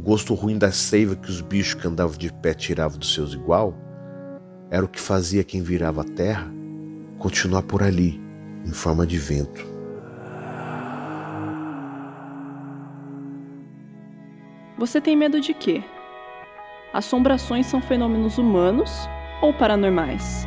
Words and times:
o 0.00 0.02
gosto 0.02 0.32
ruim 0.32 0.56
da 0.56 0.72
seiva 0.72 1.14
que 1.14 1.28
os 1.28 1.42
bichos 1.42 1.74
que 1.74 1.86
andavam 1.86 2.16
de 2.16 2.32
pé 2.32 2.54
tiravam 2.54 2.98
dos 2.98 3.12
seus 3.12 3.34
igual, 3.34 3.74
era 4.70 4.82
o 4.82 4.88
que 4.88 4.98
fazia 4.98 5.44
quem 5.44 5.62
virava 5.62 6.00
a 6.00 6.04
terra 6.04 6.50
continuar 7.18 7.62
por 7.64 7.82
ali, 7.82 8.18
em 8.64 8.72
forma 8.72 9.06
de 9.06 9.18
vento. 9.18 9.62
Você 14.78 15.02
tem 15.02 15.14
medo 15.14 15.38
de 15.38 15.52
quê? 15.52 15.84
Assombrações 16.94 17.66
são 17.66 17.82
fenômenos 17.82 18.38
humanos 18.38 19.06
ou 19.42 19.52
paranormais? 19.52 20.46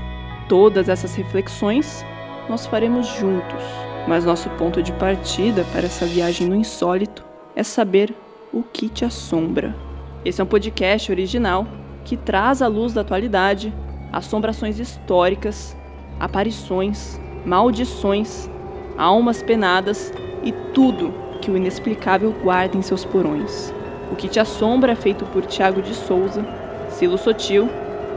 Todas 0.49 0.89
essas 0.89 1.13
reflexões 1.13 2.03
nós 2.49 2.65
faremos 2.65 3.05
juntos, 3.05 3.63
mas 4.07 4.25
nosso 4.25 4.49
ponto 4.51 4.81
de 4.81 4.91
partida 4.93 5.63
para 5.65 5.85
essa 5.85 6.07
viagem 6.07 6.47
no 6.47 6.55
insólito 6.55 7.23
é 7.55 7.61
saber 7.61 8.15
o 8.53 8.61
que 8.61 8.87
te 8.87 9.03
assombra. 9.03 9.75
Esse 10.23 10.39
é 10.39 10.43
um 10.43 10.47
podcast 10.47 11.11
original 11.11 11.67
que 12.05 12.15
traz 12.15 12.61
à 12.61 12.67
luz 12.67 12.93
da 12.93 13.01
atualidade 13.01 13.73
assombrações 14.11 14.77
históricas, 14.77 15.75
aparições, 16.19 17.19
maldições, 17.45 18.47
almas 18.95 19.41
penadas 19.41 20.13
e 20.43 20.51
tudo 20.73 21.13
que 21.41 21.49
o 21.49 21.57
inexplicável 21.57 22.31
guarda 22.43 22.77
em 22.77 22.81
seus 22.81 23.03
porões. 23.03 23.73
O 24.11 24.15
que 24.15 24.29
te 24.29 24.39
assombra 24.39 24.91
é 24.91 24.95
feito 24.95 25.25
por 25.25 25.45
Tiago 25.45 25.81
de 25.81 25.95
Souza, 25.95 26.45
Silo 26.89 27.17
Sotil, 27.17 27.67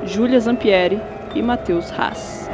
Júlia 0.05 0.39
Zampieri 0.39 1.01
e 1.35 1.41
Matheus 1.41 1.91
Haas. 1.91 2.47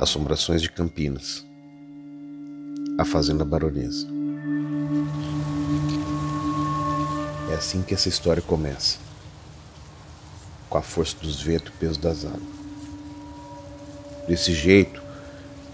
Assombrações 0.00 0.62
de 0.62 0.70
Campinas. 0.70 1.46
A 2.98 3.04
Fazenda 3.04 3.44
Baronesa. 3.44 4.13
Assim 7.64 7.82
que 7.82 7.94
essa 7.94 8.10
história 8.10 8.42
começa. 8.42 8.98
Com 10.68 10.76
a 10.76 10.82
força 10.82 11.16
dos 11.22 11.40
ventos 11.40 11.72
e 11.72 11.76
o 11.76 11.78
peso 11.78 11.98
das 11.98 12.26
águas. 12.26 12.42
Desse 14.28 14.52
jeito, 14.52 15.02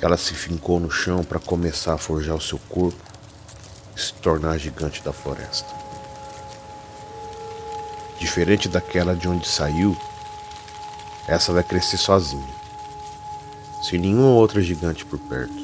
ela 0.00 0.16
se 0.16 0.34
fincou 0.34 0.78
no 0.78 0.90
chão 0.90 1.24
para 1.24 1.40
começar 1.40 1.94
a 1.94 1.98
forjar 1.98 2.36
o 2.36 2.40
seu 2.40 2.58
corpo 2.68 3.00
e 3.96 4.00
se 4.00 4.14
tornar 4.14 4.52
a 4.52 4.58
gigante 4.58 5.02
da 5.02 5.12
floresta. 5.12 5.68
Diferente 8.20 8.68
daquela 8.68 9.16
de 9.16 9.26
onde 9.26 9.48
saiu, 9.48 9.96
essa 11.26 11.52
vai 11.52 11.64
crescer 11.64 11.96
sozinha, 11.96 12.54
sem 13.82 13.98
nenhuma 13.98 14.28
outra 14.28 14.62
gigante 14.62 15.04
por 15.04 15.18
perto, 15.18 15.54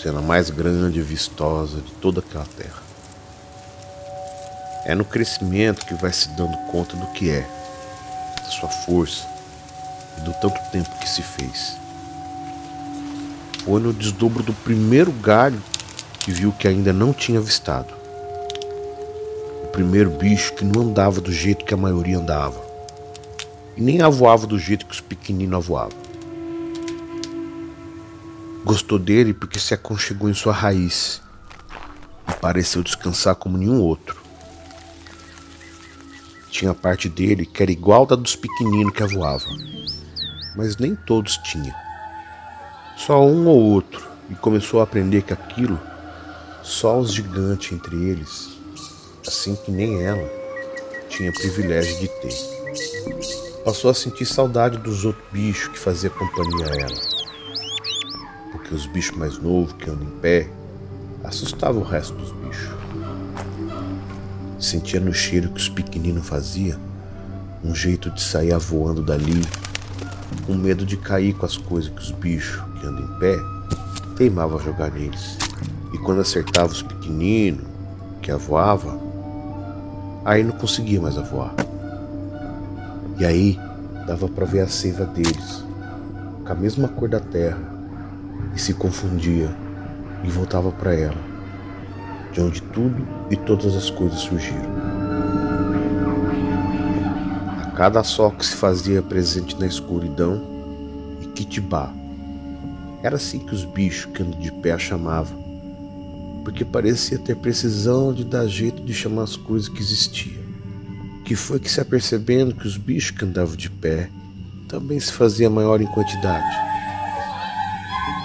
sendo 0.00 0.18
a 0.18 0.22
mais 0.22 0.50
grande 0.50 0.98
e 0.98 1.02
vistosa 1.02 1.80
de 1.80 1.92
toda 1.92 2.20
aquela 2.20 2.46
terra. 2.56 2.87
É 4.84 4.94
no 4.94 5.04
crescimento 5.04 5.84
que 5.86 5.94
vai 5.94 6.12
se 6.12 6.28
dando 6.30 6.56
conta 6.70 6.96
do 6.96 7.06
que 7.08 7.30
é, 7.30 7.46
da 8.42 8.50
sua 8.50 8.68
força 8.68 9.26
e 10.16 10.20
do 10.22 10.32
tanto 10.34 10.58
tempo 10.70 10.98
que 10.98 11.08
se 11.08 11.22
fez. 11.22 11.76
Foi 13.64 13.80
no 13.80 13.92
desdobro 13.92 14.42
do 14.42 14.52
primeiro 14.52 15.12
galho 15.12 15.62
que 16.20 16.32
viu 16.32 16.52
que 16.52 16.66
ainda 16.66 16.92
não 16.92 17.12
tinha 17.12 17.38
avistado 17.38 17.98
primeiro 19.78 20.10
bicho 20.10 20.54
que 20.54 20.64
não 20.64 20.82
andava 20.82 21.20
do 21.20 21.30
jeito 21.30 21.64
que 21.64 21.72
a 21.72 21.76
maioria 21.76 22.18
andava. 22.18 22.60
E 23.76 23.80
nem 23.80 24.02
avoava 24.02 24.44
do 24.44 24.58
jeito 24.58 24.84
que 24.84 24.92
os 24.92 25.00
pequeninos 25.00 25.54
avoavam. 25.54 25.96
Gostou 28.64 28.98
dele 28.98 29.32
porque 29.32 29.60
se 29.60 29.72
aconchegou 29.72 30.28
em 30.28 30.34
sua 30.34 30.52
raiz 30.52 31.22
e 32.28 32.32
pareceu 32.40 32.82
descansar 32.82 33.36
como 33.36 33.56
nenhum 33.56 33.80
outro. 33.80 34.20
Tinha 36.58 36.74
parte 36.74 37.08
dele 37.08 37.46
que 37.46 37.62
era 37.62 37.70
igual 37.70 38.04
da 38.04 38.16
dos 38.16 38.34
pequeninos 38.34 38.92
que 38.92 39.04
avoavam, 39.04 39.56
mas 40.56 40.76
nem 40.76 40.96
todos 40.96 41.36
tinham. 41.36 41.72
Só 42.96 43.24
um 43.24 43.46
ou 43.46 43.62
outro, 43.62 44.04
e 44.28 44.34
começou 44.34 44.80
a 44.80 44.82
aprender 44.82 45.22
que 45.22 45.32
aquilo, 45.32 45.78
só 46.64 46.98
os 46.98 47.14
gigantes 47.14 47.70
entre 47.70 47.94
eles, 47.94 48.48
assim 49.24 49.54
que 49.54 49.70
nem 49.70 50.02
ela 50.02 50.28
tinha 51.08 51.32
privilégio 51.32 51.96
de 52.00 52.08
ter. 52.08 53.62
Passou 53.64 53.92
a 53.92 53.94
sentir 53.94 54.26
saudade 54.26 54.78
dos 54.78 55.04
outros 55.04 55.24
bichos 55.30 55.68
que 55.68 55.78
faziam 55.78 56.12
companhia 56.12 56.72
a 56.72 56.76
ela. 56.76 57.00
Porque 58.50 58.74
os 58.74 58.84
bichos 58.86 59.16
mais 59.16 59.38
novos 59.38 59.74
que 59.74 59.88
andam 59.88 60.08
em 60.08 60.18
pé 60.18 60.50
assustavam 61.22 61.82
o 61.82 61.84
resto 61.84 62.14
dos 62.14 62.32
bichos. 62.32 62.87
Sentia 64.58 65.00
no 65.00 65.12
cheiro 65.12 65.50
que 65.50 65.60
os 65.60 65.68
pequeninos 65.68 66.26
faziam 66.26 66.78
um 67.64 67.74
jeito 67.74 68.10
de 68.10 68.22
sair 68.22 68.56
voando 68.58 69.02
dali, 69.02 69.42
com 70.46 70.54
medo 70.54 70.86
de 70.86 70.96
cair 70.96 71.34
com 71.34 71.46
as 71.46 71.56
coisas 71.56 71.90
que 71.90 72.00
os 72.00 72.10
bichos 72.12 72.62
que 72.80 72.86
andam 72.86 73.04
em 73.04 73.18
pé 73.18 73.36
teimavam 74.16 74.58
jogar 74.60 74.90
neles. 74.90 75.38
E 75.92 75.98
quando 75.98 76.20
acertava 76.20 76.72
os 76.72 76.82
pequeninos 76.82 77.64
que 78.22 78.30
avoava, 78.30 79.08
Aí 80.28 80.44
não 80.44 80.52
conseguia 80.52 81.00
mais 81.00 81.14
voar. 81.14 81.54
E 83.18 83.24
aí 83.24 83.58
dava 84.06 84.28
para 84.28 84.44
ver 84.44 84.60
a 84.60 84.68
seiva 84.68 85.06
deles, 85.06 85.64
com 86.44 86.52
a 86.52 86.54
mesma 86.54 86.86
cor 86.86 87.08
da 87.08 87.18
terra, 87.18 87.58
e 88.54 88.58
se 88.60 88.74
confundia 88.74 89.48
e 90.22 90.28
voltava 90.28 90.70
para 90.70 90.94
ela, 90.94 91.16
de 92.38 92.44
onde 92.44 92.62
tudo 92.62 93.04
e 93.32 93.36
todas 93.36 93.74
as 93.74 93.90
coisas 93.90 94.20
surgiram. 94.20 94.70
A 97.60 97.72
cada 97.72 98.04
sol 98.04 98.30
que 98.30 98.46
se 98.46 98.54
fazia 98.54 99.02
presente 99.02 99.58
na 99.58 99.66
escuridão 99.66 100.40
e 101.20 101.26
Kitibá. 101.26 101.92
Era 103.02 103.16
assim 103.16 103.40
que 103.40 103.52
os 103.52 103.64
bichos 103.64 104.12
que 104.12 104.22
andam 104.22 104.38
de 104.38 104.52
pé 104.52 104.70
a 104.70 104.78
chamavam 104.78 105.48
porque 106.44 106.64
parecia 106.64 107.18
ter 107.18 107.36
precisão 107.36 108.14
de 108.14 108.24
dar 108.24 108.46
jeito 108.46 108.82
de 108.82 108.94
chamar 108.94 109.24
as 109.24 109.36
coisas 109.36 109.68
que 109.68 109.80
existiam. 109.80 110.42
Que 111.24 111.34
foi 111.34 111.58
que 111.58 111.70
se 111.70 111.80
apercebendo 111.80 112.54
que 112.54 112.66
os 112.66 112.76
bichos 112.76 113.10
que 113.10 113.24
andavam 113.24 113.54
de 113.54 113.68
pé 113.68 114.08
também 114.66 114.98
se 114.98 115.12
fazia 115.12 115.50
maior 115.50 115.80
em 115.80 115.86
quantidade. 115.86 116.46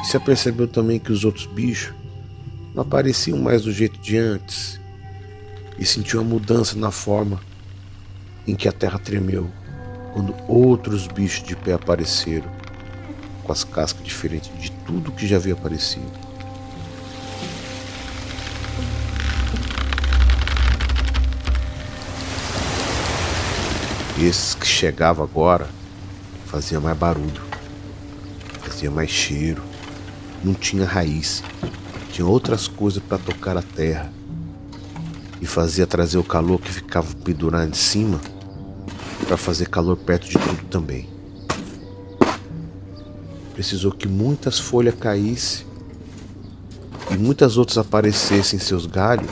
E 0.01 0.07
se 0.07 0.15
apercebeu 0.15 0.67
também 0.67 0.99
que 0.99 1.11
os 1.11 1.25
outros 1.25 1.47
bichos 1.47 1.93
não 2.73 2.81
apareciam 2.81 3.37
mais 3.37 3.63
do 3.63 3.71
jeito 3.71 3.99
de 3.99 4.17
antes 4.17 4.79
e 5.77 5.85
sentiu 5.85 6.21
a 6.21 6.23
mudança 6.23 6.77
na 6.77 6.91
forma 6.91 7.39
em 8.47 8.55
que 8.55 8.67
a 8.67 8.71
terra 8.71 8.99
tremeu 8.99 9.49
quando 10.13 10.35
outros 10.47 11.07
bichos 11.07 11.43
de 11.43 11.55
pé 11.55 11.73
apareceram 11.73 12.49
com 13.43 13.51
as 13.51 13.63
cascas 13.63 14.03
diferentes 14.03 14.51
de 14.59 14.71
tudo 14.85 15.11
que 15.11 15.27
já 15.27 15.37
havia 15.37 15.53
aparecido. 15.53 16.11
Esses 24.19 24.53
que 24.53 24.65
chegavam 24.65 25.25
agora 25.25 25.67
fazia 26.45 26.79
mais 26.79 26.97
barulho, 26.97 27.41
fazia 28.61 28.89
mais 28.89 29.09
cheiro, 29.09 29.61
não 30.43 30.53
tinha 30.53 30.85
raiz, 30.85 31.43
tinha 32.13 32.27
outras 32.27 32.67
coisas 32.67 33.01
para 33.01 33.17
tocar 33.17 33.57
a 33.57 33.61
terra 33.63 34.13
e 35.41 35.47
fazia 35.47 35.87
trazer 35.87 36.19
o 36.19 36.23
calor 36.23 36.61
que 36.61 36.71
ficava 36.71 37.11
pendurado 37.15 37.67
em 37.67 37.73
cima 37.73 38.21
para 39.27 39.35
fazer 39.35 39.67
calor 39.67 39.97
perto 39.97 40.29
de 40.29 40.37
tudo 40.37 40.63
também. 40.65 41.09
Precisou 43.55 43.91
que 43.91 44.07
muitas 44.07 44.59
folhas 44.59 44.93
caíssem 44.93 45.65
e 47.09 47.17
muitas 47.17 47.57
outras 47.57 47.79
aparecessem 47.79 48.57
em 48.57 48.61
seus 48.61 48.85
galhos 48.85 49.31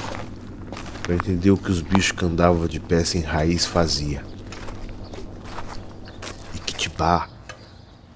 para 1.04 1.14
entender 1.14 1.52
o 1.52 1.58
que 1.58 1.70
os 1.70 1.82
bichos 1.84 2.14
que 2.14 2.26
andavam 2.26 2.66
de 2.66 2.80
pé 2.80 3.04
sem 3.04 3.22
raiz 3.22 3.64
faziam. 3.64 4.24
Itibá 6.56 7.30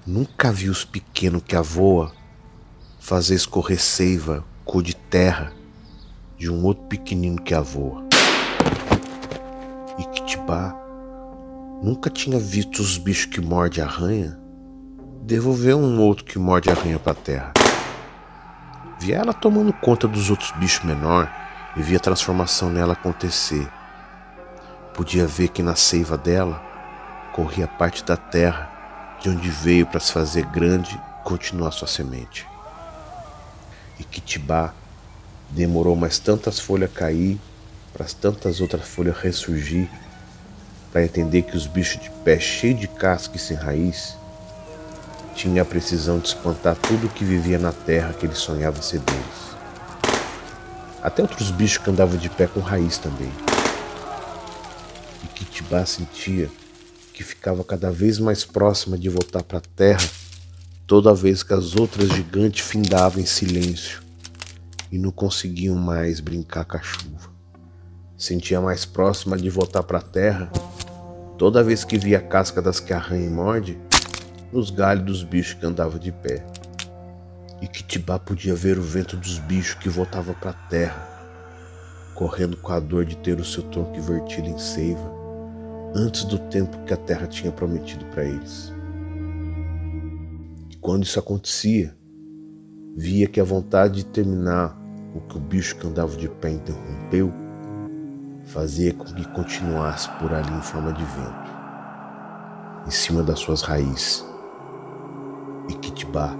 nunca 0.04 0.50
vi 0.50 0.68
os 0.68 0.84
pequenos 0.84 1.42
que 1.46 1.54
avoa 1.54 2.12
fazer 2.98 3.36
escorrer 3.36 3.80
seiva 3.80 4.44
cor 4.66 4.82
de 4.82 4.96
terra 4.96 5.52
de 6.36 6.50
um 6.50 6.64
outro 6.64 6.84
pequenino 6.86 7.40
que 7.40 7.54
avoa. 7.54 8.04
E 9.96 10.04
Kitibá 10.06 10.76
nunca 11.80 12.10
tinha 12.10 12.38
visto 12.38 12.80
os 12.80 12.98
bichos 12.98 13.26
que 13.26 13.40
morde 13.40 13.80
arranha 13.80 14.38
devolver 15.22 15.74
um 15.74 16.00
outro 16.00 16.24
que 16.24 16.38
morde 16.38 16.68
arranha 16.68 16.98
para 16.98 17.12
a 17.12 17.14
terra. 17.14 17.52
Via 18.98 19.16
ela 19.16 19.32
tomando 19.32 19.72
conta 19.72 20.08
dos 20.08 20.30
outros 20.30 20.50
bichos 20.52 20.84
menor 20.84 21.30
e 21.76 21.82
via 21.82 21.98
a 21.98 22.00
transformação 22.00 22.68
nela 22.68 22.94
acontecer. 22.94 23.68
Podia 24.94 25.26
ver 25.26 25.48
que 25.48 25.62
na 25.62 25.76
seiva 25.76 26.18
dela 26.18 26.60
corria 27.32 27.68
parte 27.68 28.04
da 28.04 28.16
terra 28.16 29.16
de 29.20 29.28
onde 29.28 29.48
veio 29.48 29.86
para 29.86 30.00
se 30.00 30.12
fazer 30.12 30.44
grande 30.46 30.94
e 30.94 31.24
continuar 31.24 31.70
sua 31.70 31.88
semente. 31.88 32.55
E 33.98 34.04
Kitibá 34.04 34.74
Demorou 35.50 35.94
mais 35.94 36.18
tantas 36.18 36.58
folhas 36.58 36.90
cair, 36.92 37.38
para 37.92 38.04
as 38.04 38.12
tantas 38.12 38.60
outras 38.60 38.86
folhas 38.86 39.16
ressurgir, 39.16 39.88
para 40.92 41.04
entender 41.04 41.42
que 41.42 41.56
os 41.56 41.66
bichos 41.66 42.02
de 42.02 42.10
pé 42.24 42.38
cheios 42.38 42.80
de 42.80 42.88
casca 42.88 43.36
e 43.36 43.38
sem 43.38 43.56
raiz 43.56 44.16
tinha 45.34 45.62
a 45.62 45.64
precisão 45.64 46.18
de 46.18 46.28
espantar 46.28 46.76
tudo 46.76 47.08
que 47.08 47.24
vivia 47.24 47.58
na 47.58 47.72
terra 47.72 48.12
que 48.12 48.26
ele 48.26 48.34
sonhava 48.34 48.80
ser 48.82 49.00
deles. 49.00 49.46
Até 51.02 51.22
outros 51.22 51.50
bichos 51.50 51.78
que 51.78 51.90
andavam 51.90 52.16
de 52.16 52.28
pé 52.28 52.46
com 52.46 52.60
raiz 52.60 52.98
também. 52.98 53.30
E 55.22 55.26
Kitibá 55.28 55.84
sentia 55.86 56.50
que 57.12 57.22
ficava 57.22 57.62
cada 57.62 57.90
vez 57.90 58.18
mais 58.18 58.44
próxima 58.44 58.98
de 58.98 59.08
voltar 59.08 59.42
para 59.42 59.58
a 59.58 59.62
terra 59.76 60.06
toda 60.86 61.12
vez 61.12 61.42
que 61.42 61.52
as 61.52 61.74
outras 61.74 62.08
gigantes 62.10 62.64
findavam 62.64 63.20
em 63.20 63.26
silêncio 63.26 64.00
e 64.90 64.96
não 64.96 65.10
conseguiam 65.10 65.74
mais 65.74 66.20
brincar 66.20 66.64
com 66.64 66.76
a 66.76 66.80
chuva. 66.80 67.28
Sentia 68.16 68.60
mais 68.60 68.84
próxima 68.84 69.36
de 69.36 69.50
voltar 69.50 69.82
para 69.82 69.98
a 69.98 70.02
terra 70.02 70.48
toda 71.36 71.64
vez 71.64 71.82
que 71.82 71.98
via 71.98 72.18
a 72.18 72.22
casca 72.22 72.62
das 72.62 72.78
que 72.78 72.92
arranha 72.92 73.26
e 73.26 73.30
morde 73.30 73.76
nos 74.52 74.70
galhos 74.70 75.04
dos 75.04 75.22
bichos 75.24 75.54
que 75.54 75.66
andavam 75.66 75.98
de 75.98 76.12
pé. 76.12 76.46
E 77.60 77.66
Kitibá 77.66 78.18
podia 78.18 78.54
ver 78.54 78.78
o 78.78 78.82
vento 78.82 79.16
dos 79.16 79.38
bichos 79.40 79.74
que 79.74 79.88
voltava 79.88 80.34
para 80.34 80.50
a 80.50 80.68
terra, 80.68 81.08
correndo 82.14 82.56
com 82.58 82.72
a 82.72 82.78
dor 82.78 83.04
de 83.04 83.16
ter 83.16 83.40
o 83.40 83.44
seu 83.44 83.64
tronco 83.64 83.96
invertido 83.96 84.48
em 84.48 84.58
seiva, 84.58 85.12
antes 85.94 86.22
do 86.24 86.38
tempo 86.38 86.78
que 86.84 86.94
a 86.94 86.96
terra 86.96 87.26
tinha 87.26 87.50
prometido 87.50 88.04
para 88.06 88.24
eles. 88.24 88.75
Quando 90.86 91.02
isso 91.02 91.18
acontecia, 91.18 91.92
via 92.96 93.26
que 93.26 93.40
a 93.40 93.44
vontade 93.44 94.04
de 94.04 94.06
terminar 94.06 94.80
o 95.16 95.20
que 95.20 95.36
o 95.36 95.40
bicho 95.40 95.74
que 95.74 95.84
andava 95.84 96.16
de 96.16 96.28
pé 96.28 96.50
interrompeu 96.50 97.32
fazia 98.44 98.94
com 98.94 99.04
que 99.04 99.28
continuasse 99.30 100.08
por 100.20 100.32
ali 100.32 100.48
em 100.48 100.62
forma 100.62 100.92
de 100.92 101.02
vento, 101.02 101.50
em 102.86 102.90
cima 102.92 103.24
das 103.24 103.40
suas 103.40 103.62
raízes 103.62 104.24
e 105.68 105.74
Kitibá 105.74 106.36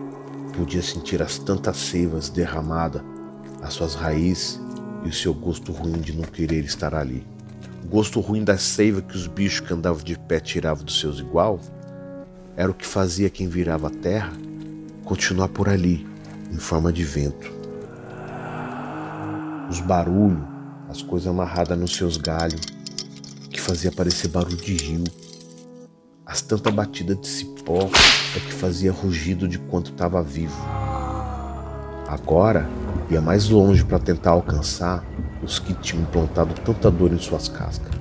podia 0.56 0.80
sentir 0.80 1.20
as 1.20 1.40
tantas 1.40 1.76
seivas 1.76 2.30
derramadas, 2.30 3.02
as 3.60 3.74
suas 3.74 3.96
raízes 3.96 4.60
e 5.02 5.08
o 5.08 5.12
seu 5.12 5.34
gosto 5.34 5.72
ruim 5.72 5.98
de 6.00 6.16
não 6.16 6.22
querer 6.22 6.64
estar 6.64 6.94
ali. 6.94 7.26
O 7.84 7.88
gosto 7.88 8.20
ruim 8.20 8.44
da 8.44 8.56
seiva 8.56 9.02
que 9.02 9.16
os 9.16 9.26
bichos 9.26 9.66
que 9.66 9.74
andavam 9.74 10.04
de 10.04 10.16
pé 10.16 10.38
tiravam 10.38 10.84
dos 10.84 11.00
seus 11.00 11.18
igual 11.18 11.58
era 12.56 12.70
o 12.70 12.74
que 12.74 12.86
fazia 12.86 13.28
quem 13.28 13.48
virava 13.48 13.88
a 13.88 13.90
terra 13.90 14.32
continuar 15.04 15.48
por 15.48 15.68
ali, 15.68 16.04
em 16.50 16.56
forma 16.56 16.92
de 16.92 17.04
vento. 17.04 17.52
Os 19.70 19.80
barulhos, 19.80 20.42
as 20.88 21.00
coisas 21.00 21.28
amarradas 21.28 21.78
nos 21.78 21.94
seus 21.94 22.16
galhos, 22.16 22.60
que 23.50 23.60
fazia 23.60 23.92
parecer 23.92 24.28
barulho 24.28 24.56
de 24.56 24.74
rio, 24.74 25.04
as 26.24 26.42
tantas 26.42 26.74
batidas 26.74 27.20
de 27.20 27.28
cipó 27.28 27.88
é 28.36 28.40
que 28.40 28.52
fazia 28.52 28.90
rugido 28.90 29.46
de 29.46 29.58
quanto 29.58 29.92
estava 29.92 30.20
vivo. 30.22 30.60
Agora 32.08 32.68
ia 33.08 33.20
mais 33.20 33.48
longe 33.48 33.84
para 33.84 34.00
tentar 34.00 34.32
alcançar 34.32 35.04
os 35.42 35.60
que 35.60 35.72
tinham 35.74 36.04
plantado 36.06 36.52
tanta 36.64 36.90
dor 36.90 37.12
em 37.12 37.18
suas 37.18 37.48
cascas. 37.48 37.95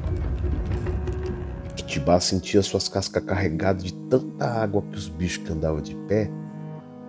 Kitibá 1.96 2.20
sentia 2.20 2.62
suas 2.62 2.90
cascas 2.90 3.24
carregadas 3.24 3.82
de 3.82 3.94
tanta 3.94 4.46
água 4.46 4.84
que 4.92 4.98
os 4.98 5.08
bichos 5.08 5.46
que 5.46 5.54
andavam 5.54 5.80
de 5.80 5.96
pé 5.96 6.30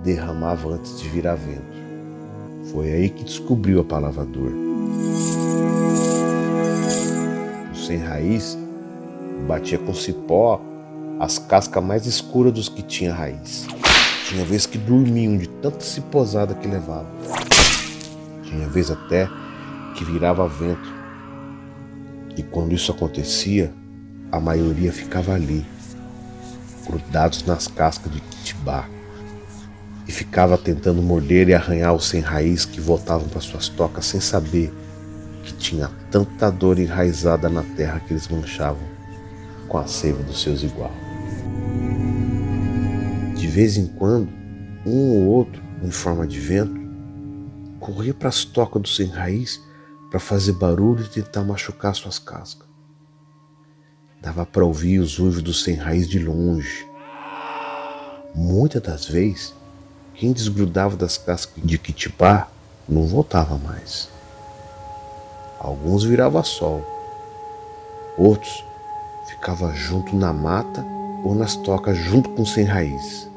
derramavam 0.04 0.74
antes 0.74 1.00
de 1.00 1.08
virar 1.08 1.34
vento. 1.34 1.76
Foi 2.70 2.92
aí 2.92 3.10
que 3.10 3.24
descobriu 3.24 3.80
a 3.80 3.84
palavra 3.84 4.24
dor. 4.24 4.52
O 7.72 7.76
sem 7.76 7.98
raiz 7.98 8.56
batia 9.48 9.76
com 9.76 9.92
cipó 9.92 10.60
as 11.18 11.36
cascas 11.36 11.82
mais 11.82 12.06
escuras 12.06 12.52
dos 12.52 12.68
que 12.68 12.82
tinha 12.82 13.12
raiz. 13.12 13.66
Tinha 14.28 14.44
vez 14.44 14.66
que 14.66 14.78
dormiam 14.78 15.36
de 15.36 15.48
tanta 15.48 15.80
ciposada 15.80 16.54
que 16.54 16.68
levavam. 16.68 17.10
Tinha 18.44 18.68
vez 18.68 18.88
até 18.88 19.28
que 19.96 20.04
virava 20.04 20.46
vento. 20.46 20.94
E 22.36 22.42
quando 22.44 22.72
isso 22.72 22.92
acontecia, 22.92 23.74
a 24.30 24.40
maioria 24.40 24.92
ficava 24.92 25.34
ali, 25.34 25.64
grudados 26.86 27.44
nas 27.44 27.68
cascas 27.68 28.12
de 28.12 28.20
kitibá, 28.20 28.88
e 30.06 30.12
ficava 30.12 30.56
tentando 30.56 31.02
morder 31.02 31.48
e 31.48 31.54
arranhar 31.54 31.94
os 31.94 32.06
sem 32.06 32.20
raiz 32.20 32.64
que 32.64 32.80
voltavam 32.80 33.28
para 33.28 33.40
suas 33.40 33.68
tocas 33.68 34.06
sem 34.06 34.20
saber 34.20 34.72
que 35.42 35.52
tinha 35.54 35.90
tanta 36.10 36.50
dor 36.50 36.78
enraizada 36.78 37.48
na 37.48 37.62
terra 37.62 38.00
que 38.00 38.12
eles 38.12 38.28
manchavam 38.28 38.82
com 39.68 39.78
a 39.78 39.86
seiva 39.86 40.22
dos 40.22 40.42
seus 40.42 40.62
iguais. 40.62 40.92
De 43.36 43.46
vez 43.46 43.76
em 43.76 43.86
quando, 43.86 44.28
um 44.84 45.10
ou 45.16 45.26
outro, 45.26 45.62
em 45.82 45.90
forma 45.90 46.26
de 46.26 46.38
vento, 46.38 46.80
corria 47.78 48.14
para 48.14 48.28
as 48.28 48.44
tocas 48.44 48.82
do 48.82 48.88
sem 48.88 49.08
raiz 49.08 49.60
para 50.10 50.18
fazer 50.18 50.52
barulho 50.52 51.04
e 51.04 51.08
tentar 51.08 51.44
machucar 51.44 51.94
suas 51.94 52.18
cascas. 52.18 52.65
Dava 54.26 54.44
para 54.44 54.64
ouvir 54.64 54.98
os 54.98 55.20
uivos 55.20 55.40
do 55.40 55.54
sem 55.54 55.76
raiz 55.76 56.08
de 56.08 56.18
longe. 56.18 56.84
Muitas 58.34 58.82
das 58.82 59.06
vezes, 59.06 59.54
quem 60.14 60.32
desgrudava 60.32 60.96
das 60.96 61.16
cascas 61.16 61.62
de 61.62 61.78
Kitipá 61.78 62.48
não 62.88 63.06
voltava 63.06 63.56
mais. 63.56 64.08
Alguns 65.60 66.02
viravam 66.02 66.42
sol, 66.42 66.84
outros 68.18 68.64
ficavam 69.28 69.72
junto 69.76 70.16
na 70.16 70.32
mata 70.32 70.84
ou 71.22 71.32
nas 71.32 71.54
tocas 71.54 71.96
junto 71.96 72.28
com 72.30 72.44
sem 72.44 72.64
raiz, 72.64 73.30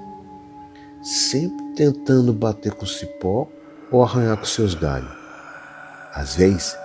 sempre 1.04 1.64
tentando 1.76 2.34
bater 2.34 2.74
com 2.74 2.86
o 2.86 2.88
cipó 2.88 3.48
ou 3.92 4.04
arranhar 4.04 4.38
com 4.38 4.46
seus 4.46 4.74
galhos. 4.74 5.16
Às 6.16 6.36
vezes, 6.36 6.76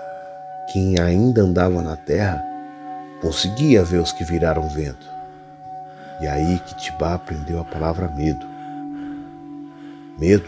quem 0.74 1.00
ainda 1.00 1.40
andava 1.40 1.80
na 1.80 1.96
terra 1.96 2.53
conseguia 3.24 3.82
ver 3.82 4.02
os 4.02 4.12
que 4.12 4.22
viraram 4.22 4.68
vento. 4.68 5.06
E 6.20 6.26
aí 6.26 6.58
que 6.58 6.76
Tibá 6.76 7.14
aprendeu 7.14 7.58
a 7.58 7.64
palavra 7.64 8.06
medo. 8.06 8.46
Medo 10.18 10.44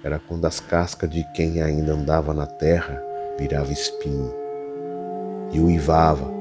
era 0.00 0.20
quando 0.20 0.44
as 0.44 0.60
cascas 0.60 1.10
de 1.10 1.24
quem 1.34 1.60
ainda 1.60 1.92
andava 1.92 2.32
na 2.32 2.46
terra 2.46 3.02
virava 3.36 3.72
espinho. 3.72 4.32
E 5.52 5.58
uivava, 5.58 6.32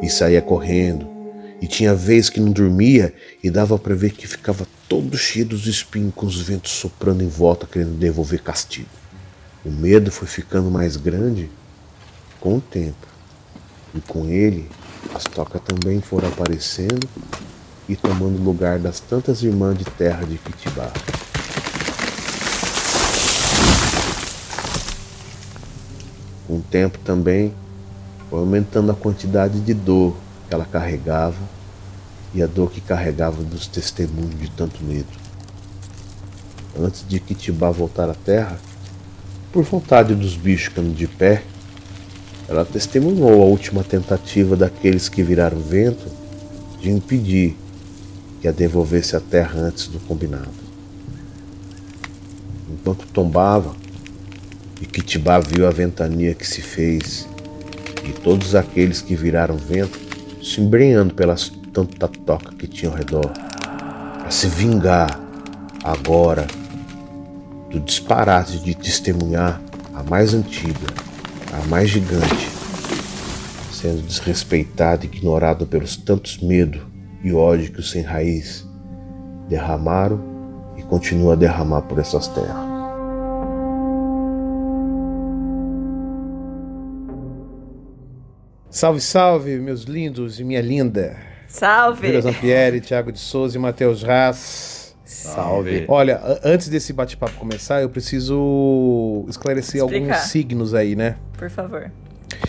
e 0.00 0.08
saía 0.08 0.40
correndo, 0.40 1.08
e 1.60 1.66
tinha 1.66 1.96
vez 1.96 2.30
que 2.30 2.38
não 2.38 2.52
dormia 2.52 3.12
e 3.42 3.50
dava 3.50 3.76
para 3.76 3.96
ver 3.96 4.12
que 4.12 4.24
ficava 4.24 4.68
todo 4.88 5.18
cheio 5.18 5.46
dos 5.46 5.66
espinhos 5.66 6.14
com 6.14 6.26
os 6.26 6.40
ventos 6.40 6.70
soprando 6.70 7.24
em 7.24 7.28
volta 7.28 7.66
querendo 7.66 7.98
devolver 7.98 8.40
castigo. 8.40 8.88
O 9.64 9.70
medo 9.70 10.12
foi 10.12 10.28
ficando 10.28 10.70
mais 10.70 10.96
grande 10.96 11.50
com 12.38 12.56
o 12.56 12.60
tempo. 12.60 13.08
E 13.94 14.00
com 14.00 14.26
ele 14.26 14.68
as 15.14 15.24
tocas 15.24 15.60
também 15.62 16.00
foram 16.00 16.28
aparecendo 16.28 17.08
e 17.88 17.96
tomando 17.96 18.42
lugar 18.42 18.78
das 18.78 19.00
tantas 19.00 19.42
irmãs 19.42 19.76
de 19.76 19.84
terra 19.84 20.24
de 20.24 20.36
Pitibá. 20.36 20.90
Com 26.46 26.56
o 26.56 26.62
tempo 26.70 26.98
também 26.98 27.54
foi 28.28 28.40
aumentando 28.40 28.92
a 28.92 28.94
quantidade 28.94 29.60
de 29.60 29.74
dor 29.74 30.14
que 30.48 30.54
ela 30.54 30.64
carregava 30.64 31.36
e 32.34 32.42
a 32.42 32.46
dor 32.46 32.70
que 32.70 32.80
carregava 32.80 33.42
dos 33.42 33.66
testemunhos 33.66 34.38
de 34.38 34.50
tanto 34.50 34.82
medo. 34.84 35.08
Antes 36.78 37.04
de 37.08 37.18
Kitibá 37.18 37.70
voltar 37.70 38.08
à 38.08 38.14
terra, 38.14 38.58
por 39.52 39.64
vontade 39.64 40.14
dos 40.14 40.36
bichos 40.36 40.76
andam 40.76 40.92
de 40.92 41.06
pé, 41.06 41.42
ela 42.48 42.64
testemunhou 42.64 43.42
a 43.42 43.46
última 43.46 43.84
tentativa 43.84 44.56
daqueles 44.56 45.08
que 45.08 45.22
viraram 45.22 45.58
vento 45.58 46.06
de 46.80 46.90
impedir 46.90 47.56
que 48.40 48.48
a 48.48 48.52
devolvesse 48.52 49.14
à 49.14 49.20
terra 49.20 49.60
antes 49.60 49.88
do 49.88 49.98
combinado. 50.00 50.48
Enquanto 52.70 53.06
tombava, 53.08 53.74
Kitibá 54.98 55.38
viu 55.38 55.66
a 55.66 55.70
ventania 55.70 56.34
que 56.34 56.46
se 56.46 56.62
fez, 56.62 57.28
e 58.04 58.12
todos 58.12 58.54
aqueles 58.54 59.00
que 59.00 59.14
viraram 59.14 59.56
vento 59.56 59.98
se 60.42 60.60
embrenhando 60.60 61.14
pelas 61.14 61.52
tanta 61.72 62.08
toca 62.08 62.54
que 62.54 62.66
tinha 62.66 62.90
ao 62.90 62.96
redor, 62.96 63.30
para 63.30 64.30
se 64.30 64.48
vingar 64.48 65.20
agora 65.84 66.46
do 67.70 67.78
disparate 67.78 68.58
de 68.58 68.74
testemunhar 68.74 69.60
a 69.94 70.02
mais 70.02 70.34
antiga, 70.34 70.86
a 71.52 71.66
mais 71.66 71.88
gigante, 71.88 72.48
sendo 73.72 74.02
desrespeitado 74.02 75.04
e 75.04 75.06
ignorado 75.06 75.66
pelos 75.66 75.96
tantos 75.96 76.38
medo 76.38 76.86
e 77.22 77.32
ódio 77.32 77.72
que 77.72 77.80
os 77.80 77.90
sem 77.90 78.02
raiz 78.02 78.66
derramaram 79.48 80.20
e 80.76 80.82
continuam 80.82 81.32
a 81.32 81.36
derramar 81.36 81.82
por 81.82 81.98
essas 81.98 82.28
terras. 82.28 82.68
Salve, 88.70 89.00
salve, 89.00 89.58
meus 89.58 89.82
lindos 89.84 90.38
e 90.38 90.44
minha 90.44 90.60
linda. 90.60 91.16
Salve! 91.48 92.06
Vila 92.06 92.20
Zampieri, 92.20 92.80
Tiago 92.80 93.10
de 93.10 93.18
Souza 93.18 93.56
e 93.56 93.60
Matheus 93.60 94.02
Raz. 94.02 94.77
Salve. 95.08 95.84
Olha, 95.88 96.20
antes 96.44 96.68
desse 96.68 96.92
bate-papo 96.92 97.32
começar, 97.38 97.80
eu 97.80 97.88
preciso 97.88 99.24
esclarecer 99.28 99.80
Explicar. 99.82 100.12
alguns 100.14 100.28
signos 100.30 100.74
aí, 100.74 100.94
né? 100.94 101.16
Por 101.36 101.48
favor. 101.48 101.90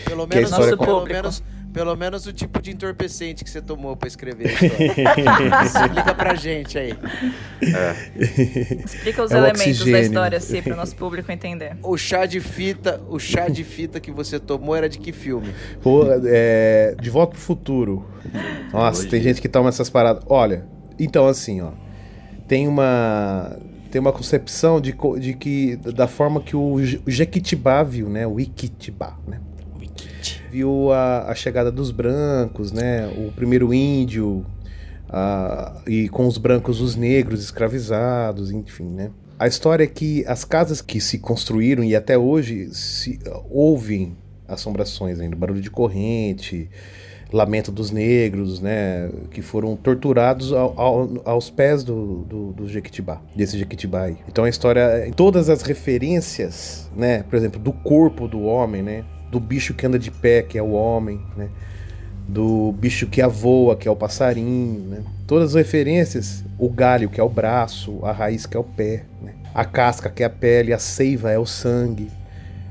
Pelo 0.06 0.28
Que 0.28 0.36
menos, 0.36 0.52
história 0.52 0.78
pelo, 0.78 1.06
menos, 1.06 1.44
pelo 1.74 1.96
menos 1.96 2.26
o 2.28 2.34
tipo 2.34 2.62
de 2.62 2.72
entorpecente 2.72 3.44
que 3.46 3.50
você 3.50 3.62
tomou 3.62 3.96
pra 3.96 4.08
escrever 4.10 4.50
a 4.50 4.52
história. 4.52 5.64
Explica 5.66 6.14
pra 6.16 6.36
gente 6.36 6.78
aí. 6.78 6.94
Explica 8.86 9.24
os 9.24 9.32
É 9.32 9.38
elementos 9.38 9.66
da 9.66 9.70
oxigênio. 9.72 10.02
história, 10.02 10.38
assim, 10.38 10.62
para 10.62 10.74
o 10.74 10.76
nosso 10.76 10.96
público 10.96 11.32
entender. 11.32 11.78
O 11.82 11.98
chá 11.98 12.26
de 12.26 12.40
fita, 12.40 13.00
o 13.08 13.20
chá 13.20 13.48
de 13.48 13.64
fita 13.64 14.00
que 14.00 14.12
você 14.12 14.40
tomou 14.40 14.76
era 14.76 14.90
de 14.90 15.00
que 15.00 15.12
filme? 15.12 15.54
Pô, 15.82 16.04
é, 16.26 16.96
de 17.00 17.10
volta 17.10 17.34
pro 17.34 17.42
futuro. 17.42 18.06
Nossa, 18.74 19.08
tem 19.08 19.22
gente 19.22 19.42
que 19.42 19.48
toma 19.50 19.70
essas 19.70 19.90
paradas. 19.90 20.24
Olha, 20.28 20.66
então 21.00 21.26
assim, 21.28 21.62
ó. 21.62 21.72
Tem 22.50 22.68
uma 22.68 23.58
tem 23.90 24.00
uma 24.02 24.12
concepção 24.12 24.80
de, 24.82 24.94
de 25.20 25.34
que 25.34 25.78
da 25.78 26.08
forma 26.08 26.42
que 26.42 26.56
o, 26.56 26.84
Je- 26.84 27.02
o 27.08 27.10
Jequitibá 27.10 27.82
viu, 27.82 28.10
né? 28.10 28.28
O 28.28 28.40
Iquitibá, 28.40 29.18
né? 29.26 29.40
Viu 30.52 30.92
a, 30.92 31.30
a 31.32 31.36
chegada 31.36 31.72
dos 31.72 31.90
brancos, 31.92 32.72
né? 32.72 33.08
O 33.18 33.32
primeiro 33.32 33.74
índio 33.74 34.46
e 35.88 36.08
com 36.10 36.28
os 36.28 36.38
brancos 36.38 36.82
os 36.82 36.96
negros 36.96 37.42
escravizados, 37.44 38.52
enfim, 38.52 38.86
né? 38.86 39.10
A 39.38 39.48
história 39.48 39.86
é 39.86 39.88
que 39.88 40.24
as 40.28 40.44
casas 40.44 40.82
que 40.82 41.00
se 41.00 41.18
construíram 41.20 41.84
e 41.84 41.96
até 41.96 42.18
hoje 42.18 42.70
se 42.74 43.20
ouvem 43.50 44.18
assombrações 44.48 45.20
ainda, 45.20 45.36
barulho 45.36 45.62
de 45.62 45.72
corrente, 45.72 46.70
lamento 47.32 47.72
dos 47.72 47.92
negros, 47.92 48.60
né, 48.60 49.10
que 49.32 49.42
foram 49.42 49.76
torturados 49.76 50.52
ao- 50.52 50.74
ao- 50.80 51.10
aos 51.26 51.50
pés 51.50 51.84
do, 51.84 52.24
do, 52.28 52.52
do 52.54 52.68
Jequitibá, 52.68 53.22
desse 53.36 53.58
Jequitibá 53.58 54.04
aí. 54.04 54.18
Então 54.28 54.44
a 54.46 54.50
história, 54.50 55.12
todas 55.16 55.50
as 55.50 55.62
referências, 55.62 56.90
né, 56.96 57.24
por 57.30 57.36
exemplo, 57.36 57.60
do 57.60 57.72
corpo 57.72 58.28
do 58.28 58.42
homem, 58.44 58.82
né, 58.82 59.04
do 59.32 59.40
bicho 59.40 59.74
que 59.74 59.86
anda 59.86 60.00
de 60.00 60.10
pé, 60.10 60.42
que 60.42 60.58
é 60.58 60.64
o 60.64 60.72
homem, 60.72 61.22
né, 61.38 61.50
do 62.28 62.72
bicho 62.74 63.08
que 63.08 63.26
voa, 63.28 63.76
que 63.76 63.88
é 63.88 63.92
o 63.92 63.96
passarinho, 63.96 64.82
né? 64.82 65.02
Todas 65.26 65.50
as 65.50 65.56
referências, 65.56 66.44
o 66.60 66.70
galho, 66.70 67.10
que 67.10 67.20
é 67.20 67.24
o 67.24 67.30
braço, 67.30 68.00
a 68.04 68.12
raiz, 68.12 68.46
que 68.46 68.56
é 68.56 68.60
o 68.60 68.64
pé, 68.64 69.04
né? 69.22 69.34
a 69.54 69.66
casca, 69.66 70.10
que 70.12 70.22
é 70.22 70.28
a 70.28 70.30
pele, 70.30 70.72
a 70.72 70.78
seiva 70.78 71.32
é 71.32 71.40
o 71.40 71.46
sangue. 71.46 72.08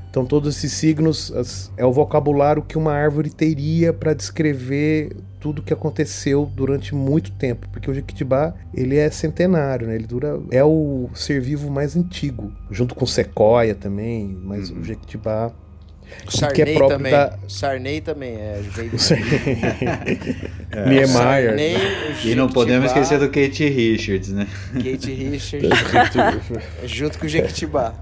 Então 0.09 0.25
todos 0.25 0.55
esses 0.55 0.71
signos 0.73 1.31
as- 1.35 1.71
é 1.77 1.85
o 1.85 1.91
vocabulário 1.91 2.63
que 2.63 2.77
uma 2.77 2.91
árvore 2.93 3.29
teria 3.29 3.93
para 3.93 4.13
descrever 4.13 5.15
tudo 5.39 5.61
que 5.61 5.71
aconteceu 5.71 6.49
durante 6.55 6.93
muito 6.95 7.31
tempo, 7.31 7.67
porque 7.71 7.89
o 7.89 7.93
Jequitibá 7.93 8.53
ele 8.73 8.97
é 8.97 9.09
centenário, 9.11 9.87
né? 9.87 9.95
Ele 9.95 10.07
dura 10.07 10.39
é 10.51 10.63
o 10.63 11.09
ser 11.13 11.39
vivo 11.39 11.69
mais 11.71 11.95
antigo, 11.95 12.51
junto 12.71 12.95
com 12.95 13.05
o 13.05 13.07
sequoia 13.07 13.75
também, 13.75 14.35
mas 14.43 14.69
o 14.71 14.83
Jequitibá 14.83 15.47
O 16.25 16.27
que 16.27 16.37
é 16.37 16.39
Sarney 16.47 16.73
próprio 16.75 16.97
também. 16.97 17.11
da- 17.11 17.39
O 17.45 17.49
Sarney 17.49 18.01
também 18.01 18.33
é. 18.33 18.61
Veio 18.75 18.89
do... 18.91 18.97
Niemeyer. 20.89 21.07
Sarney, 21.07 21.75
o 22.23 22.27
E 22.27 22.35
não 22.35 22.47
podemos 22.49 22.87
esquecer 22.87 23.19
do 23.19 23.27
Kate 23.27 23.67
Richards, 23.69 24.29
né? 24.33 24.47
Kate 24.73 25.11
Richards 25.13 25.69
junto 26.85 27.19
com 27.19 27.25
o 27.25 27.29
Jequitibá. 27.29 27.93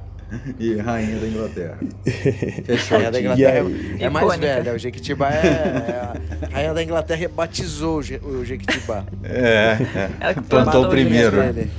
E 0.60 0.76
Rainha 0.76 1.20
da 1.20 1.28
Inglaterra. 1.28 1.78
Fechou. 2.66 2.98
Rainha 2.98 3.12
da. 3.12 3.20
Inglaterra 3.22 3.68
aí? 3.68 3.98
é 4.00 4.10
mais 4.10 4.40
velha. 4.40 4.74
O 4.74 4.78
Jequitibá 4.78 5.30
é, 5.32 5.48
é 5.48 6.46
a 6.46 6.50
Rainha 6.52 6.74
da 6.74 6.84
Inglaterra 6.84 7.30
batizou 7.34 8.00
o, 8.00 8.04
Je, 8.04 8.18
o 8.18 8.44
Jequitibá. 8.44 9.06
É, 9.24 9.78
Ela 10.20 10.32
é. 10.32 10.34
que 10.34 10.42
Plantou 10.42 10.90
primeiro. 10.90 11.40
o 11.40 11.54
Dele. 11.54 11.72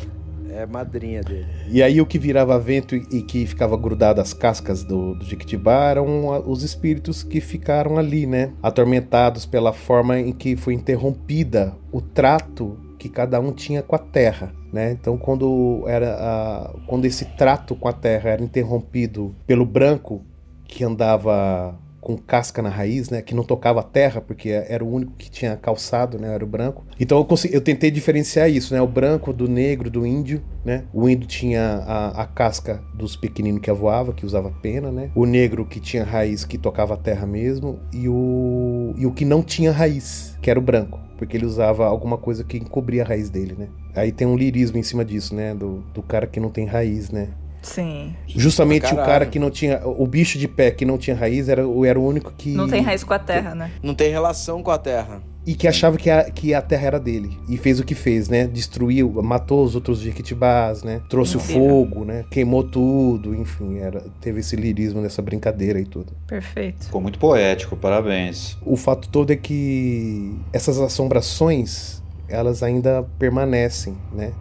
É 0.50 0.66
madrinha 0.66 1.22
dele. 1.22 1.46
E 1.68 1.80
aí 1.80 2.00
o 2.00 2.06
que 2.06 2.18
virava 2.18 2.58
vento 2.58 2.96
e, 2.96 3.22
que 3.22 3.46
ficava 3.46 3.76
grudado 3.76 4.20
às 4.20 4.32
cascas 4.32 4.82
do, 4.82 5.14
do 5.14 5.24
Jequitibá 5.24 5.90
eram 5.90 6.42
os 6.50 6.64
espíritos 6.64 7.22
que 7.22 7.40
ficaram 7.40 7.96
ali, 7.96 8.26
né? 8.26 8.50
Atormentados 8.60 9.46
pela 9.46 9.72
forma 9.72 10.18
em 10.18 10.32
que 10.32 10.56
foi 10.56 10.74
interrompida 10.74 11.76
o 11.92 12.00
trato 12.00 12.76
que 12.98 13.08
cada 13.08 13.38
um 13.40 13.52
tinha 13.52 13.82
com 13.82 13.94
a 13.94 13.98
terra, 13.98 14.52
né? 14.72 14.90
Então 14.92 15.16
quando 15.16 15.84
era 15.86 16.14
a- 16.18 16.74
quando 16.86 17.04
esse 17.04 17.24
trato 17.24 17.76
com 17.76 17.88
a 17.88 17.92
terra 17.92 18.30
era 18.30 18.42
interrompido 18.42 19.34
pelo 19.46 19.64
branco 19.64 20.22
que 20.64 20.84
andava 20.84 21.74
com 22.00 22.16
casca 22.16 22.62
na 22.62 22.68
raiz, 22.68 23.10
né, 23.10 23.20
que 23.22 23.34
não 23.34 23.42
tocava 23.42 23.80
a 23.80 23.82
terra 23.82 24.20
porque 24.20 24.50
era 24.50 24.84
o 24.84 24.90
único 24.92 25.12
que 25.12 25.30
tinha 25.30 25.56
calçado, 25.56 26.18
né, 26.18 26.32
era 26.32 26.44
o 26.44 26.46
branco. 26.46 26.84
Então 26.98 27.18
eu, 27.18 27.24
consegui- 27.24 27.54
eu 27.54 27.60
tentei 27.60 27.90
diferenciar 27.90 28.48
isso, 28.50 28.72
né, 28.72 28.80
o 28.80 28.86
branco 28.86 29.32
do 29.32 29.48
negro, 29.48 29.90
do 29.90 30.06
índio, 30.06 30.42
né. 30.64 30.84
O 30.92 31.08
índio 31.08 31.26
tinha 31.26 31.82
a, 31.86 32.22
a 32.22 32.26
casca 32.26 32.82
dos 32.94 33.16
pequeninos 33.16 33.60
que 33.60 33.72
voava, 33.72 34.12
que 34.12 34.24
usava 34.24 34.50
pena, 34.62 34.90
né. 34.90 35.10
O 35.14 35.26
negro 35.26 35.64
que 35.64 35.80
tinha 35.80 36.04
raiz, 36.04 36.44
que 36.44 36.56
tocava 36.56 36.94
a 36.94 36.96
terra 36.96 37.26
mesmo, 37.26 37.78
e 37.92 38.08
o 38.08 38.94
e 38.96 39.06
o 39.06 39.12
que 39.12 39.24
não 39.24 39.42
tinha 39.42 39.70
raiz, 39.70 40.36
que 40.40 40.50
era 40.50 40.58
o 40.58 40.62
branco, 40.62 40.98
porque 41.16 41.36
ele 41.36 41.46
usava 41.46 41.84
alguma 41.86 42.16
coisa 42.16 42.42
que 42.44 42.56
encobria 42.56 43.02
a 43.02 43.06
raiz 43.06 43.28
dele, 43.28 43.54
né. 43.58 43.68
Aí 43.94 44.12
tem 44.12 44.26
um 44.26 44.36
lirismo 44.36 44.78
em 44.78 44.82
cima 44.82 45.04
disso, 45.04 45.34
né, 45.34 45.54
do, 45.54 45.80
do 45.92 46.02
cara 46.02 46.26
que 46.26 46.40
não 46.40 46.50
tem 46.50 46.64
raiz, 46.66 47.10
né. 47.10 47.28
Sim. 47.62 48.14
Justamente 48.26 48.92
o 48.92 48.96
cara 48.96 49.26
que 49.26 49.38
não 49.38 49.50
tinha. 49.50 49.80
O 49.84 50.06
bicho 50.06 50.38
de 50.38 50.46
pé 50.48 50.70
que 50.70 50.84
não 50.84 50.96
tinha 50.96 51.16
raiz 51.16 51.48
era, 51.48 51.66
o- 51.66 51.84
era 51.84 51.98
o 51.98 52.06
único 52.06 52.32
que. 52.36 52.50
Não 52.54 52.68
tem 52.68 52.82
raiz 52.82 53.02
com 53.04 53.12
a 53.14 53.18
terra, 53.18 53.54
né? 53.54 53.70
Não 53.82 53.94
tem 53.94 54.10
relação 54.10 54.62
com 54.62 54.70
a 54.70 54.78
Terra. 54.78 55.20
E 55.46 55.54
que 55.54 55.66
achava 55.66 55.96
que 55.96 56.10
a, 56.10 56.30
que 56.30 56.52
a 56.52 56.60
terra 56.60 56.86
era 56.88 57.00
dele. 57.00 57.36
E 57.48 57.56
fez 57.56 57.80
o 57.80 57.84
que 57.84 57.94
fez, 57.94 58.28
né? 58.28 58.46
Destruiu, 58.46 59.10
matou 59.22 59.64
os 59.64 59.74
outros 59.74 59.98
jequitibás, 60.00 60.82
né? 60.82 61.00
Trouxe 61.08 61.38
Incrível. 61.38 61.64
o 61.64 61.68
fogo, 61.68 62.04
né? 62.04 62.24
Queimou 62.30 62.62
tudo, 62.64 63.34
enfim. 63.34 63.78
Era, 63.78 64.04
teve 64.20 64.40
esse 64.40 64.54
lirismo 64.56 65.00
nessa 65.00 65.22
brincadeira 65.22 65.80
e 65.80 65.86
tudo. 65.86 66.12
Perfeito. 66.26 66.84
Ficou 66.84 67.00
muito 67.00 67.18
poético, 67.18 67.76
parabéns. 67.76 68.58
O 68.62 68.76
fato 68.76 69.08
todo 69.08 69.32
é 69.32 69.36
que 69.36 70.34
essas 70.52 70.78
assombrações, 70.78 72.02
elas 72.28 72.62
ainda 72.62 73.02
permanecem, 73.18 73.96
né? 74.12 74.32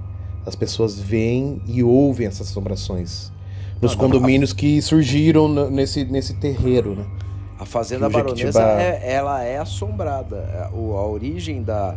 As 0.47 0.55
pessoas 0.55 0.97
veem 0.97 1.61
e 1.67 1.83
ouvem 1.83 2.25
essas 2.25 2.49
assombrações. 2.49 3.31
Nos 3.81 3.95
Não, 3.95 4.01
não, 4.03 4.09
condomínios 4.11 4.53
que 4.53 4.81
surgiram 4.81 5.47
nesse, 5.69 6.05
nesse 6.05 6.33
terreiro, 6.35 6.95
né? 6.95 7.05
A 7.59 7.65
Fazenda 7.65 8.07
Baronesa, 8.07 8.63
é, 8.63 9.13
ela 9.13 9.43
é 9.43 9.57
assombrada. 9.57 10.37
É, 10.37 10.69
o- 10.73 10.95
A 10.95 11.05
origem 11.05 11.61
da... 11.61 11.95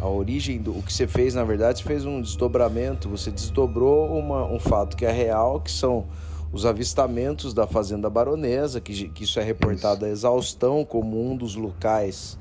A 0.00 0.08
origem 0.08 0.58
do 0.58 0.72
o 0.76 0.82
que 0.82 0.92
você 0.92 1.06
fez, 1.06 1.34
na 1.34 1.44
verdade, 1.44 1.78
você 1.78 1.84
fez 1.84 2.04
um 2.04 2.20
desdobramento. 2.20 3.08
Você 3.08 3.30
desdobrou 3.30 4.06
uma, 4.18 4.44
um 4.44 4.58
fato 4.58 4.96
que 4.96 5.06
é 5.06 5.12
real, 5.12 5.60
que 5.60 5.70
são 5.70 6.04
os 6.52 6.66
avistamentos 6.66 7.54
da 7.54 7.66
Fazenda 7.66 8.10
Baronesa, 8.10 8.80
que, 8.80 9.08
que 9.08 9.24
isso 9.24 9.38
é 9.40 9.42
reportado 9.42 10.04
a 10.04 10.08
exaustão 10.08 10.84
como 10.84 11.30
um 11.30 11.36
dos 11.36 11.54
locais. 11.54 12.36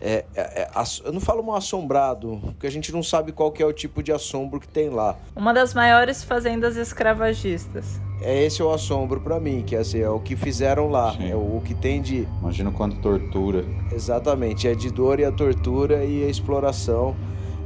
É, 0.00 0.24
é, 0.34 0.40
é, 0.40 0.68
eu 1.04 1.12
não 1.12 1.20
falo 1.20 1.42
mal 1.42 1.56
assombrado, 1.56 2.38
porque 2.42 2.66
a 2.66 2.70
gente 2.70 2.92
não 2.92 3.02
sabe 3.02 3.32
qual 3.32 3.50
que 3.50 3.62
é 3.62 3.66
o 3.66 3.72
tipo 3.72 4.02
de 4.02 4.12
assombro 4.12 4.60
que 4.60 4.68
tem 4.68 4.88
lá. 4.88 5.16
Uma 5.34 5.52
das 5.52 5.74
maiores 5.74 6.22
fazendas 6.22 6.76
escravagistas. 6.76 8.00
É 8.20 8.44
esse 8.44 8.62
o 8.62 8.72
assombro 8.72 9.20
pra 9.20 9.38
mim, 9.38 9.62
que 9.64 9.76
é, 9.76 9.78
assim, 9.78 10.00
é 10.00 10.08
o 10.08 10.20
que 10.20 10.36
fizeram 10.36 10.88
lá, 10.88 11.12
Sim. 11.12 11.30
é 11.30 11.34
o, 11.34 11.56
o 11.56 11.62
que 11.64 11.74
tem 11.74 12.02
de 12.02 12.26
Imagina 12.40 12.70
o 12.70 12.72
quanto 12.72 12.96
tortura. 13.00 13.64
Exatamente, 13.92 14.68
é 14.68 14.74
de 14.74 14.90
dor 14.90 15.20
e 15.20 15.24
a 15.24 15.32
tortura 15.32 16.04
e 16.04 16.24
a 16.24 16.28
exploração, 16.28 17.16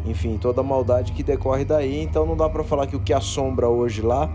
enfim, 0.06 0.38
toda 0.38 0.60
a 0.60 0.64
maldade 0.64 1.12
que 1.12 1.22
decorre 1.22 1.64
daí. 1.64 2.02
Então 2.02 2.26
não 2.26 2.36
dá 2.36 2.48
pra 2.48 2.64
falar 2.64 2.86
que 2.86 2.96
o 2.96 3.00
que 3.00 3.12
assombra 3.12 3.68
hoje 3.68 4.02
lá 4.02 4.30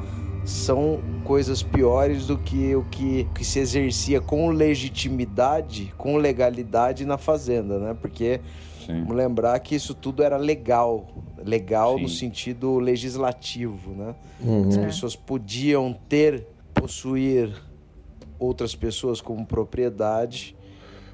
são 0.47 1.01
coisas 1.25 1.61
piores 1.61 2.27
do 2.27 2.37
que 2.37 2.73
o 2.73 2.83
que, 2.85 3.27
que 3.35 3.43
se 3.43 3.59
exercia 3.59 4.21
com 4.21 4.49
legitimidade, 4.49 5.93
com 5.97 6.15
legalidade 6.15 7.05
na 7.05 7.17
fazenda, 7.17 7.77
né? 7.77 7.97
Porque 7.99 8.39
Sim. 8.85 9.01
vamos 9.01 9.17
lembrar 9.17 9.59
que 9.59 9.75
isso 9.75 9.93
tudo 9.93 10.23
era 10.23 10.37
legal, 10.37 11.05
legal 11.43 11.99
no 11.99 12.07
Sim. 12.07 12.29
sentido 12.29 12.79
legislativo, 12.79 13.91
né? 13.91 14.15
Uhum. 14.39 14.69
As 14.69 14.77
pessoas 14.77 15.17
podiam 15.17 15.91
ter, 16.07 16.47
possuir 16.73 17.53
outras 18.39 18.73
pessoas 18.73 19.19
como 19.19 19.45
propriedade 19.45 20.55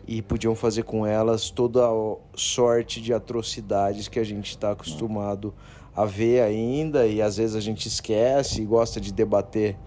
e 0.07 0.21
podiam 0.21 0.53
fazer 0.53 0.83
com 0.83 1.07
elas 1.07 1.49
toda 1.49 1.83
a 1.87 2.15
sorte 2.35 3.01
de 3.01 3.11
atrocidades 3.11 4.07
que 4.07 4.19
a 4.19 4.23
gente 4.23 4.49
está 4.49 4.73
acostumado 4.73 5.55
a 5.95 6.05
ver 6.05 6.41
ainda 6.41 7.05
e 7.05 7.21
às 7.21 7.38
vezes 7.38 7.55
a 7.55 7.59
gente 7.59 7.88
esquece 7.88 8.62
e 8.62 8.65
gosta 8.65 9.00
de 9.00 9.12
debater 9.12 9.77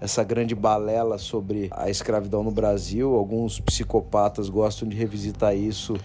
essa 0.00 0.22
grande 0.22 0.54
balela 0.54 1.18
sobre 1.18 1.68
a 1.72 1.90
escravidão 1.90 2.42
no 2.42 2.50
Brasil. 2.50 3.14
Alguns 3.14 3.58
psicopatas 3.60 4.48
gostam 4.48 4.88
de 4.88 4.96
revisitar 4.96 5.56
isso, 5.56 5.96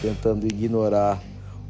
tentando 0.00 0.46
ignorar 0.46 1.20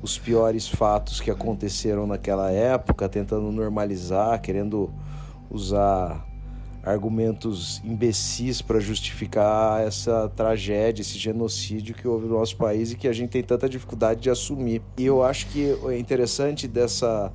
os 0.02 0.18
piores 0.18 0.68
fatos 0.68 1.20
que 1.20 1.30
aconteceram 1.30 2.06
naquela 2.06 2.50
época, 2.50 3.09
tentando 3.09 3.50
normalizar, 3.50 4.40
querendo 4.40 4.90
usar 5.50 6.26
argumentos 6.82 7.80
imbecis 7.84 8.62
para 8.62 8.80
justificar 8.80 9.82
essa 9.82 10.28
tragédia, 10.30 11.02
esse 11.02 11.18
genocídio 11.18 11.94
que 11.94 12.08
houve 12.08 12.26
no 12.26 12.38
nosso 12.38 12.56
país 12.56 12.92
e 12.92 12.96
que 12.96 13.06
a 13.06 13.12
gente 13.12 13.30
tem 13.30 13.42
tanta 13.42 13.68
dificuldade 13.68 14.20
de 14.20 14.30
assumir. 14.30 14.82
E 14.96 15.04
eu 15.04 15.22
acho 15.22 15.46
que 15.49 15.76
é 15.88 15.99
interessante 15.99 16.66
dessa, 16.66 17.32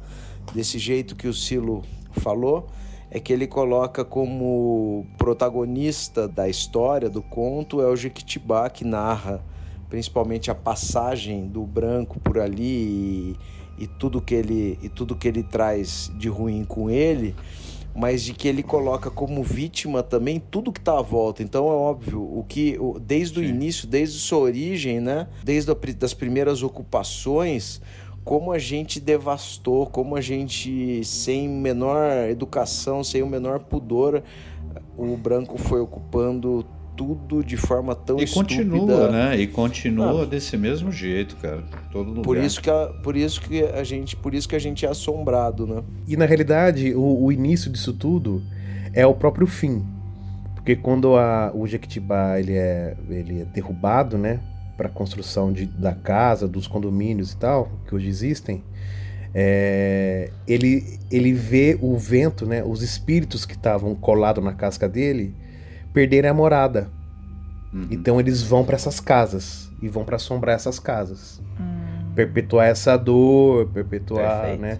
desse 0.53 0.79
jeito 0.79 1.15
que 1.15 1.27
o 1.27 1.33
Silo 1.33 1.83
falou 2.11 2.67
é 3.11 3.19
que 3.19 3.31
ele 3.31 3.47
coloca 3.47 4.03
como 4.03 5.05
protagonista 5.17 6.27
da 6.27 6.49
história, 6.49 7.09
do 7.09 7.21
conto, 7.21 7.81
é 7.81 7.85
o 7.85 7.95
Jequitibá 7.95 8.69
que 8.69 8.83
narra 8.83 9.43
principalmente 9.89 10.49
a 10.49 10.55
passagem 10.55 11.47
do 11.47 11.63
branco 11.63 12.19
por 12.19 12.39
ali 12.39 13.37
e, 13.77 13.83
e 13.83 13.87
tudo 13.87 14.19
que 14.19 14.33
ele 14.33 14.79
e 14.81 14.89
tudo 14.89 15.15
que 15.15 15.27
ele 15.27 15.43
traz 15.43 16.11
de 16.17 16.27
ruim 16.27 16.65
com 16.65 16.89
ele 16.89 17.35
mas 17.95 18.23
de 18.23 18.33
que 18.33 18.47
ele 18.47 18.61
coloca 18.61 19.09
como 19.09 19.41
vítima 19.41 20.03
também 20.03 20.37
tudo 20.39 20.71
que 20.71 20.79
está 20.79 20.99
à 20.99 21.01
volta. 21.01 21.41
Então 21.41 21.67
é 21.67 21.73
óbvio, 21.73 22.21
o 22.21 22.43
que 22.43 22.77
desde 23.01 23.39
o 23.39 23.43
início, 23.43 23.87
desde 23.87 24.19
sua 24.19 24.39
origem, 24.39 24.99
né, 24.99 25.27
desde 25.43 25.71
a, 25.71 25.77
das 25.97 26.13
primeiras 26.13 26.61
ocupações, 26.61 27.81
como 28.25 28.51
a 28.51 28.59
gente 28.59 28.99
devastou, 28.99 29.85
como 29.85 30.15
a 30.15 30.21
gente 30.21 31.03
sem 31.05 31.47
menor 31.47 32.27
educação, 32.27 33.03
sem 33.03 33.23
o 33.23 33.27
menor 33.27 33.59
pudor, 33.59 34.23
o 34.97 35.15
branco 35.15 35.57
foi 35.57 35.79
ocupando 35.79 36.65
tudo 36.95 37.43
de 37.43 37.57
forma 37.57 37.95
tão 37.95 38.19
e 38.19 38.23
estúpida. 38.23 38.63
continua, 38.63 39.11
né? 39.11 39.37
E 39.37 39.47
continua 39.47 40.23
ah. 40.23 40.25
desse 40.25 40.57
mesmo 40.57 40.91
jeito, 40.91 41.35
cara. 41.37 41.63
Todo 41.91 42.09
lugar. 42.09 42.23
Por 42.23 42.37
isso 42.37 42.61
que 42.61 42.69
a, 42.69 42.87
por 43.03 43.15
isso 43.15 43.41
que 43.41 43.63
a 43.63 43.83
gente, 43.83 44.15
por 44.15 44.33
isso 44.33 44.47
que 44.47 44.55
a 44.55 44.59
gente 44.59 44.85
é 44.85 44.89
assombrado, 44.89 45.67
né? 45.67 45.83
E 46.07 46.15
na 46.15 46.25
realidade, 46.25 46.93
o, 46.95 47.23
o 47.23 47.31
início 47.31 47.71
disso 47.71 47.93
tudo 47.93 48.41
é 48.93 49.05
o 49.05 49.13
próprio 49.13 49.45
fim. 49.45 49.85
Porque 50.55 50.75
quando 50.75 51.15
a, 51.15 51.51
o 51.53 51.67
Jequitibá 51.67 52.39
ele 52.39 52.53
é, 52.53 52.95
ele 53.07 53.41
é 53.41 53.45
derrubado, 53.45 54.17
né, 54.17 54.39
para 54.75 54.87
a 54.87 54.89
construção 54.89 55.53
de, 55.53 55.67
da 55.67 55.93
casa, 55.93 56.47
dos 56.47 56.65
condomínios 56.65 57.33
e 57.33 57.37
tal, 57.37 57.69
que 57.87 57.93
hoje 57.93 58.07
existem, 58.07 58.63
é, 59.31 60.31
ele, 60.47 60.99
ele 61.11 61.33
vê 61.33 61.77
o 61.79 61.95
vento, 61.97 62.45
né, 62.45 62.63
os 62.63 62.81
espíritos 62.81 63.45
que 63.45 63.53
estavam 63.53 63.93
colados 63.93 64.43
na 64.43 64.53
casca 64.53 64.89
dele, 64.89 65.35
perderem 65.95 66.29
a 66.29 66.33
morada. 66.33 66.91
Uhum. 67.73 67.87
Então 67.89 68.19
eles 68.19 68.43
vão 68.43 68.65
para 68.65 68.75
essas 68.75 68.99
casas 68.99 69.71
e 69.81 69.87
vão 69.87 70.03
para 70.03 70.17
assombrar 70.17 70.55
essas 70.55 70.77
casas. 70.77 71.41
Uhum. 71.57 72.13
Perpetuar 72.13 72.67
essa 72.67 72.97
dor, 72.97 73.67
perpetuar, 73.69 74.41
Perfeito. 74.41 74.61
né? 74.61 74.79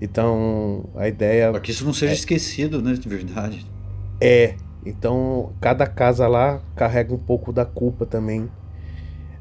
Então, 0.00 0.86
a 0.96 1.06
ideia 1.06 1.50
Para 1.50 1.60
que 1.60 1.70
isso 1.70 1.84
não 1.84 1.92
seja 1.92 2.12
é, 2.12 2.16
esquecido, 2.16 2.82
né, 2.82 2.94
de 2.94 3.08
verdade. 3.08 3.64
É. 4.20 4.54
Então, 4.84 5.52
cada 5.60 5.86
casa 5.86 6.26
lá 6.26 6.60
carrega 6.76 7.14
um 7.14 7.18
pouco 7.18 7.52
da 7.52 7.64
culpa 7.64 8.04
também 8.04 8.50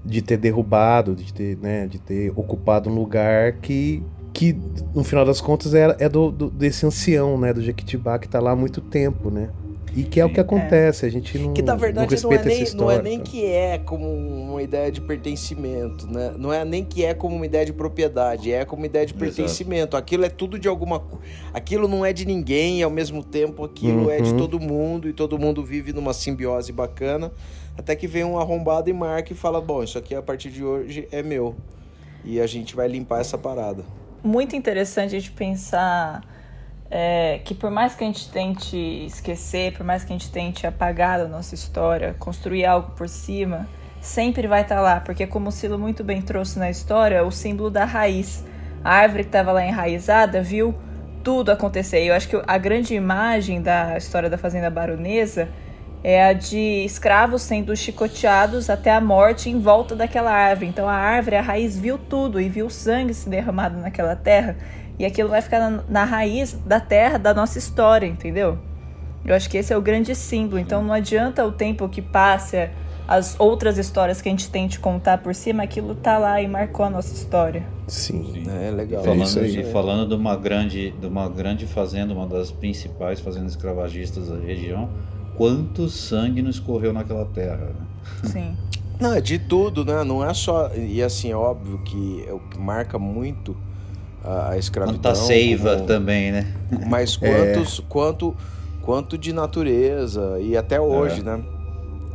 de 0.05 0.21
ter 0.21 0.37
derrubado, 0.37 1.15
de 1.15 1.33
ter, 1.33 1.57
né, 1.57 1.87
de 1.87 1.99
ter 1.99 2.31
ocupado 2.35 2.89
um 2.89 2.93
lugar 2.93 3.53
que 3.53 4.03
que 4.33 4.57
no 4.95 5.03
final 5.03 5.23
das 5.23 5.39
contas 5.39 5.75
é, 5.75 5.95
é 5.99 6.09
do, 6.09 6.31
do, 6.31 6.49
desse 6.49 6.83
ancião, 6.87 7.37
né, 7.37 7.53
do 7.53 7.61
Jequitibá 7.61 8.17
que 8.17 8.25
está 8.25 8.39
lá 8.39 8.51
há 8.51 8.55
muito 8.55 8.81
tempo, 8.81 9.29
né? 9.29 9.49
E 9.95 10.03
que 10.03 10.19
é 10.19 10.25
o 10.25 10.29
que 10.29 10.39
acontece, 10.39 11.05
é. 11.05 11.07
a 11.07 11.11
gente 11.11 11.37
não 11.37 11.53
Que 11.53 11.61
na 11.61 11.75
verdade 11.75 12.15
não, 12.15 12.29
não, 12.29 12.37
é 12.37 12.43
nem, 12.43 12.73
não 12.73 12.91
é 12.91 13.01
nem 13.01 13.19
que 13.19 13.45
é 13.45 13.77
como 13.77 14.09
uma 14.11 14.61
ideia 14.61 14.91
de 14.91 14.99
pertencimento, 14.99 16.07
né? 16.07 16.33
Não 16.37 16.51
é 16.51 16.65
nem 16.65 16.83
que 16.83 17.05
é 17.05 17.13
como 17.13 17.35
uma 17.35 17.45
ideia 17.45 17.65
de 17.65 17.73
propriedade, 17.73 18.51
é 18.51 18.65
como 18.65 18.81
uma 18.81 18.87
ideia 18.87 19.05
de 19.05 19.13
pertencimento. 19.13 19.81
Exato. 19.81 19.97
Aquilo 19.97 20.25
é 20.25 20.29
tudo 20.29 20.57
de 20.57 20.67
alguma 20.67 21.03
aquilo 21.53 21.87
não 21.87 22.03
é 22.03 22.11
de 22.11 22.25
ninguém 22.25 22.79
e 22.79 22.83
ao 22.83 22.89
mesmo 22.89 23.23
tempo 23.23 23.63
aquilo 23.63 24.05
uhum. 24.05 24.11
é 24.11 24.19
de 24.19 24.31
uhum. 24.31 24.37
todo 24.37 24.59
mundo 24.59 25.07
e 25.07 25.13
todo 25.13 25.37
mundo 25.37 25.63
vive 25.63 25.93
numa 25.93 26.13
simbiose 26.13 26.71
bacana, 26.71 27.31
até 27.77 27.95
que 27.95 28.07
vem 28.07 28.23
um 28.23 28.39
arrombado 28.39 28.89
e 28.89 28.93
marca 28.93 29.31
e 29.31 29.35
fala: 29.35 29.61
"Bom, 29.61 29.83
isso 29.83 29.97
aqui 29.97 30.15
a 30.15 30.21
partir 30.21 30.49
de 30.49 30.63
hoje 30.63 31.07
é 31.11 31.21
meu". 31.21 31.55
E 32.25 32.39
a 32.39 32.47
gente 32.47 32.75
vai 32.75 32.87
limpar 32.87 33.21
essa 33.21 33.37
parada. 33.37 33.83
Muito 34.23 34.55
interessante 34.55 35.15
a 35.15 35.19
gente 35.19 35.31
pensar 35.33 36.32
é, 36.95 37.39
que 37.43 37.55
por 37.55 37.71
mais 37.71 37.95
que 37.95 38.03
a 38.03 38.07
gente 38.07 38.29
tente 38.29 38.77
esquecer, 38.77 39.73
por 39.73 39.83
mais 39.83 40.03
que 40.03 40.13
a 40.13 40.15
gente 40.15 40.29
tente 40.31 40.67
apagar 40.67 41.17
da 41.17 41.27
nossa 41.27 41.55
história, 41.55 42.15
construir 42.19 42.67
algo 42.67 42.91
por 42.91 43.09
cima, 43.09 43.67
sempre 43.99 44.47
vai 44.47 44.61
estar 44.61 44.75
tá 44.75 44.81
lá, 44.81 44.99
porque 44.99 45.25
como 45.25 45.49
o 45.49 45.51
Silo 45.51 45.79
muito 45.79 46.03
bem 46.03 46.21
trouxe 46.21 46.59
na 46.59 46.69
história, 46.69 47.23
o 47.23 47.31
símbolo 47.31 47.71
da 47.71 47.83
raiz. 47.83 48.45
A 48.83 48.93
árvore 48.93 49.23
que 49.23 49.29
estava 49.29 49.51
lá 49.51 49.65
enraizada 49.65 50.43
viu 50.43 50.75
tudo 51.23 51.51
acontecer. 51.51 52.03
E 52.03 52.09
eu 52.09 52.15
acho 52.15 52.27
que 52.27 52.39
a 52.45 52.57
grande 52.59 52.93
imagem 52.93 53.59
da 53.59 53.97
história 53.97 54.29
da 54.29 54.37
Fazenda 54.37 54.69
Baronesa 54.69 55.49
é 56.03 56.23
a 56.23 56.33
de 56.33 56.83
escravos 56.85 57.41
sendo 57.41 57.75
chicoteados 57.75 58.69
até 58.69 58.91
a 58.91 59.01
morte 59.01 59.49
em 59.49 59.59
volta 59.59 59.95
daquela 59.95 60.31
árvore. 60.31 60.67
Então 60.67 60.87
a 60.87 60.93
árvore, 60.93 61.37
a 61.37 61.41
raiz, 61.41 61.79
viu 61.79 61.97
tudo 61.97 62.39
e 62.39 62.49
viu 62.49 62.69
sangue 62.69 63.15
se 63.15 63.27
derramado 63.29 63.79
naquela 63.79 64.15
terra. 64.15 64.55
E 64.97 65.05
aquilo 65.05 65.29
vai 65.29 65.41
ficar 65.41 65.59
na, 65.59 65.83
na 65.89 66.03
raiz 66.03 66.53
da 66.65 66.79
terra 66.79 67.17
da 67.17 67.33
nossa 67.33 67.57
história, 67.57 68.05
entendeu? 68.05 68.57
Eu 69.25 69.35
acho 69.35 69.49
que 69.49 69.57
esse 69.57 69.73
é 69.73 69.77
o 69.77 69.81
grande 69.81 70.13
símbolo. 70.15 70.59
Então 70.59 70.83
não 70.83 70.93
adianta 70.93 71.45
o 71.45 71.51
tempo 71.51 71.87
que 71.87 72.01
passe, 72.01 72.69
as 73.07 73.35
outras 73.39 73.77
histórias 73.77 74.21
que 74.21 74.29
a 74.29 74.31
gente 74.31 74.49
tente 74.49 74.79
contar 74.79 75.17
por 75.19 75.35
cima, 75.35 75.63
aquilo 75.63 75.95
tá 75.95 76.17
lá 76.17 76.41
e 76.41 76.47
marcou 76.47 76.85
a 76.85 76.89
nossa 76.89 77.13
história. 77.13 77.65
Sim, 77.87 78.23
Sim. 78.33 78.45
é 78.49 78.71
legal. 78.71 79.01
E 79.01 79.05
falando, 79.05 79.39
é 79.39 79.47
e 79.47 79.63
falando 79.71 80.09
de 80.09 80.15
uma 80.15 80.35
grande, 80.35 80.91
de 80.91 81.07
uma 81.07 81.27
grande 81.27 81.65
fazenda, 81.65 82.13
uma 82.13 82.27
das 82.27 82.51
principais 82.51 83.19
fazendas 83.19 83.51
escravagistas 83.51 84.29
da 84.29 84.37
região, 84.37 84.89
quanto 85.35 85.89
sangue 85.89 86.41
não 86.41 86.49
escorreu 86.49 86.93
naquela 86.93 87.25
terra? 87.25 87.71
Né? 87.71 88.29
Sim. 88.29 88.57
Não, 88.99 89.13
é 89.13 89.19
de 89.19 89.37
tudo, 89.37 89.83
né? 89.83 90.03
Não 90.03 90.23
é 90.23 90.33
só. 90.33 90.71
E 90.75 91.01
assim, 91.01 91.31
é 91.31 91.35
óbvio 91.35 91.79
que 91.79 92.23
é 92.27 92.31
o 92.31 92.39
que 92.39 92.57
marca 92.57 92.97
muito 92.97 93.55
a, 94.23 94.51
a 94.51 94.57
escravidão. 94.57 94.99
Quanta 94.99 95.15
seiva 95.15 95.75
como, 95.75 95.87
também, 95.87 96.31
né? 96.31 96.53
Mas 96.87 97.15
quantos, 97.17 97.79
é. 97.79 97.83
quanto, 97.89 98.35
quanto 98.81 99.17
de 99.17 99.33
natureza 99.33 100.39
e 100.39 100.55
até 100.55 100.79
hoje, 100.79 101.21
é. 101.21 101.23
né? 101.23 101.43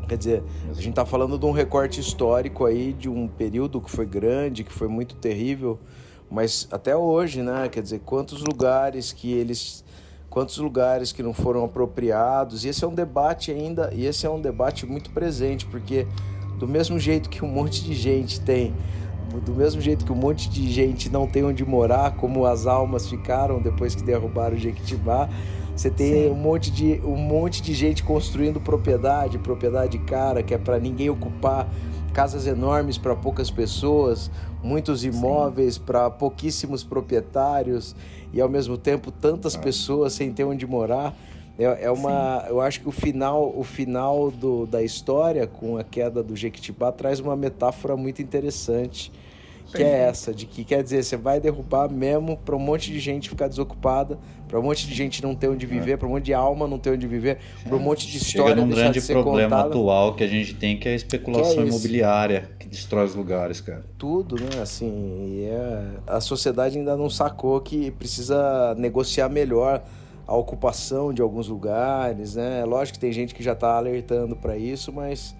Quer 0.09 0.16
dizer, 0.16 0.42
a 0.71 0.75
gente 0.75 0.90
está 0.90 1.05
falando 1.05 1.38
de 1.38 1.44
um 1.44 1.53
recorte 1.53 2.01
histórico 2.01 2.64
aí 2.64 2.94
de 2.94 3.11
um 3.11 3.29
período 3.29 3.79
que 3.79 3.90
foi 3.90 4.07
grande, 4.07 4.64
que 4.64 4.73
foi 4.73 4.88
muito 4.88 5.14
terrível, 5.16 5.79
mas 6.31 6.66
até 6.73 6.97
hoje, 6.97 7.42
né? 7.42 7.68
Quer 7.68 7.83
dizer, 7.83 8.01
quantos 8.01 8.42
lugares 8.42 9.12
que 9.12 9.31
eles 9.31 9.85
quantos 10.31 10.59
lugares 10.59 11.11
que 11.11 11.23
não 11.23 11.33
foram 11.33 11.64
apropriados. 11.64 12.64
E 12.64 12.68
esse 12.68 12.85
é 12.85 12.88
um 12.88 12.94
debate 12.94 13.51
ainda, 13.51 13.90
e 13.94 14.07
esse 14.07 14.27
é 14.27 14.31
um 14.31 14.40
debate 14.40 14.87
muito 14.87 15.11
presente, 15.11 15.66
porque 15.66 16.07
do 16.59 16.68
mesmo 16.68 16.99
jeito 16.99 17.29
que 17.29 17.44
um 17.44 17.49
monte 17.49 17.83
de 17.83 17.94
gente 17.94 18.40
tem 18.40 18.75
do 19.44 19.52
mesmo 19.52 19.80
jeito 19.80 20.04
que 20.04 20.12
um 20.12 20.16
monte 20.16 20.48
de 20.48 20.70
gente 20.70 21.10
não 21.10 21.26
tem 21.26 21.44
onde 21.44 21.64
morar, 21.64 22.16
como 22.16 22.46
as 22.46 22.66
almas 22.66 23.08
ficaram 23.08 23.60
depois 23.60 23.94
que 23.94 24.02
derrubaram 24.02 24.56
o 24.56 24.58
Jequitibá, 24.58 25.28
você 25.76 25.90
tem 25.90 26.24
Sim. 26.24 26.30
um 26.30 26.34
monte, 26.34 26.70
de, 26.72 27.00
um 27.04 27.16
monte 27.16 27.62
de 27.62 27.72
gente 27.72 28.02
construindo 28.02 28.60
propriedade, 28.60 29.38
propriedade 29.38 29.96
cara, 29.98 30.42
que 30.42 30.52
é 30.52 30.58
para 30.58 30.78
ninguém 30.78 31.08
ocupar, 31.08 31.68
casas 32.12 32.48
enormes 32.48 32.98
para 32.98 33.14
poucas 33.14 33.48
pessoas, 33.48 34.28
muitos 34.60 35.04
imóveis 35.04 35.78
para 35.78 36.10
pouquíssimos 36.10 36.82
proprietários 36.82 37.94
e 38.32 38.40
ao 38.40 38.48
mesmo 38.48 38.76
tempo 38.76 39.12
tantas 39.12 39.54
ah. 39.54 39.58
pessoas 39.60 40.14
sem 40.14 40.32
ter 40.32 40.42
onde 40.42 40.66
morar. 40.66 41.14
É, 41.59 41.87
é 41.87 41.90
uma, 41.90 42.42
Sim. 42.42 42.47
eu 42.51 42.61
acho 42.61 42.81
que 42.81 42.88
o 42.88 42.92
final, 42.92 43.53
o 43.55 43.64
final 43.64 44.31
do, 44.31 44.64
da 44.64 44.81
história 44.81 45.47
com 45.47 45.77
a 45.77 45.83
queda 45.83 46.23
do 46.23 46.37
Jequitibá 46.37 46.92
traz 46.92 47.18
uma 47.18 47.35
metáfora 47.35 47.97
muito 47.97 48.23
interessante, 48.23 49.11
que 49.75 49.83
é 49.83 50.05
essa, 50.05 50.33
de 50.33 50.47
que 50.47 50.64
quer 50.64 50.83
dizer, 50.83 51.03
você 51.03 51.16
vai 51.16 51.40
derrubar 51.40 51.90
mesmo 51.90 52.37
para 52.38 52.55
um 52.57 52.61
monte 52.61 52.92
de 52.92 53.01
gente 53.01 53.29
ficar 53.29 53.49
desocupada, 53.49 54.18
para 54.47 54.59
um 54.59 54.62
monte 54.62 54.87
de 54.87 54.94
gente 54.94 55.21
não 55.23 55.35
ter 55.35 55.49
onde 55.49 55.66
é. 55.66 55.68
viver, 55.68 55.92
é. 55.92 55.97
para 55.97 56.07
um 56.07 56.12
monte 56.12 56.27
de 56.27 56.33
alma 56.33 56.66
não 56.66 56.79
ter 56.79 56.90
onde 56.90 57.07
viver, 57.07 57.38
para 57.64 57.77
um 57.77 57.81
monte 57.81 58.07
de 58.07 58.16
história 58.16 58.55
Chega 58.55 58.64
num 58.64 58.71
grande 58.71 59.01
de 59.01 59.07
problema 59.07 59.57
contada. 59.57 59.68
atual 59.68 60.14
que 60.14 60.25
a 60.25 60.29
gente 60.29 60.55
tem, 60.55 60.79
que 60.79 60.88
é 60.88 60.92
a 60.92 60.94
especulação 60.94 61.55
que 61.55 61.61
é 61.61 61.66
imobiliária, 61.66 62.51
que 62.59 62.68
destrói 62.68 63.05
os 63.05 63.16
lugares, 63.16 63.61
cara. 63.61 63.85
Tudo, 63.99 64.37
né? 64.37 64.62
Assim, 64.62 65.44
é... 65.44 65.83
a 66.07 66.21
sociedade 66.21 66.79
ainda 66.79 66.97
não 66.97 67.11
sacou 67.11 67.61
que 67.61 67.90
precisa 67.90 68.75
negociar 68.79 69.29
melhor 69.29 69.83
a 70.28 70.36
ocupação 70.36 71.12
de 71.12 71.22
alguns 71.22 71.48
lugares, 71.48 72.34
né? 72.34 72.62
Lógico 72.66 72.98
que 72.98 73.00
tem 73.00 73.10
gente 73.10 73.34
que 73.34 73.42
já 73.42 73.54
está 73.54 73.78
alertando 73.78 74.36
para 74.36 74.58
isso, 74.58 74.92
mas 74.92 75.34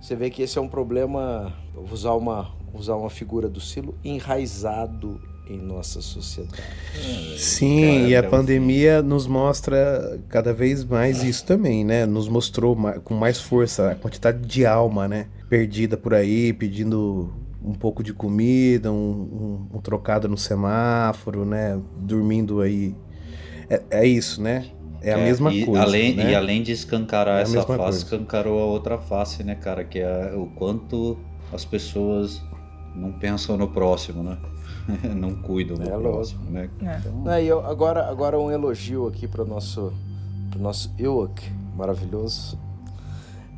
você 0.00 0.16
vê 0.16 0.28
que 0.28 0.42
esse 0.42 0.58
é 0.58 0.60
um 0.60 0.66
problema, 0.66 1.54
vou 1.72 1.92
usar 1.92 2.12
uma, 2.14 2.50
usar 2.74 2.96
uma 2.96 3.08
figura 3.08 3.48
do 3.48 3.60
Silo, 3.60 3.94
enraizado 4.02 5.20
em 5.48 5.56
nossa 5.58 6.00
sociedade. 6.00 6.60
Sim, 7.38 7.82
Cara, 7.82 8.08
e 8.08 8.16
a 8.16 8.22
pandemia 8.24 9.00
nos 9.00 9.28
mostra 9.28 10.20
cada 10.28 10.52
vez 10.52 10.84
mais 10.84 11.22
isso 11.22 11.46
também, 11.46 11.84
né? 11.84 12.04
Nos 12.04 12.28
mostrou 12.28 12.76
com 13.04 13.14
mais 13.14 13.40
força 13.40 13.92
a 13.92 13.94
quantidade 13.94 14.44
de 14.44 14.66
alma, 14.66 15.06
né? 15.06 15.28
Perdida 15.48 15.96
por 15.96 16.12
aí, 16.12 16.52
pedindo 16.52 17.32
um 17.62 17.74
pouco 17.74 18.02
de 18.02 18.12
comida, 18.12 18.90
um, 18.90 19.68
um, 19.72 19.76
um 19.76 19.80
trocado 19.80 20.28
no 20.28 20.36
semáforo, 20.36 21.44
né? 21.44 21.80
Dormindo 21.96 22.60
aí 22.60 22.92
é, 23.68 23.82
é 23.90 24.06
isso, 24.06 24.42
né? 24.42 24.70
é 25.02 25.12
a 25.12 25.18
mesma 25.18 25.52
e, 25.52 25.64
coisa. 25.64 25.82
Além, 25.82 26.14
né? 26.16 26.30
E 26.30 26.34
além 26.34 26.62
de 26.62 26.72
escancarar 26.72 27.38
É 27.38 27.42
essa 27.42 27.62
face, 27.62 27.76
coisa. 27.76 27.98
escancarou 27.98 28.60
a 28.60 28.64
outra 28.66 28.98
face, 28.98 29.44
né, 29.44 29.54
cara? 29.54 29.84
Que 29.84 30.00
é 30.00 30.32
o 30.34 30.46
quanto 30.46 31.16
as 31.52 31.64
pessoas 31.64 32.42
não 32.94 33.12
pensam 33.12 33.56
no 33.56 33.68
próximo, 33.68 34.22
né? 34.22 34.36
não 35.14 35.34
cuidam 35.34 35.76
do 35.76 35.82
É 35.88 35.94
louco. 35.94 36.02
próximo, 36.12 36.50
né? 36.50 36.68
É. 36.82 36.98
Então, 36.98 37.22
Aí, 37.32 37.46
eu- 37.46 37.64
agora, 37.64 38.08
agora 38.08 38.38
um 38.38 38.50
elogio 38.50 39.06
aqui 39.06 39.28
para 39.28 39.42
o 39.42 39.46
nosso, 39.46 39.92
pro 40.50 40.60
nosso 40.60 40.92
Ewok 40.98 41.42
maravilhoso. 41.76 42.58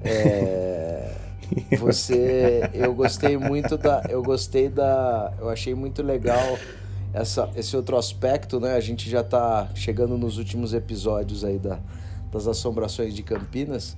É, 0.03 1.11
você, 1.79 2.68
eu 2.75 2.94
gostei 2.94 3.37
muito 3.37 3.77
da, 3.79 4.05
eu 4.09 4.23
gostei 4.23 4.68
da, 4.68 5.33
eu 5.38 5.49
achei 5.49 5.75
muito 5.75 6.03
legal 6.03 6.59
essa, 7.12 7.51
esse 7.57 7.77
outro 7.77 7.97
aspecto, 7.97 8.61
né? 8.61 8.75
A 8.75 8.81
gente 8.81 9.09
já 9.09 9.23
tá 9.23 9.68
chegando 9.75 10.16
nos 10.16 10.38
últimos 10.38 10.75
episódios 10.75 11.44
aí 11.44 11.59
da, 11.59 11.79
das 12.31 12.47
assombrações 12.47 13.14
de 13.14 13.23
Campinas, 13.23 13.97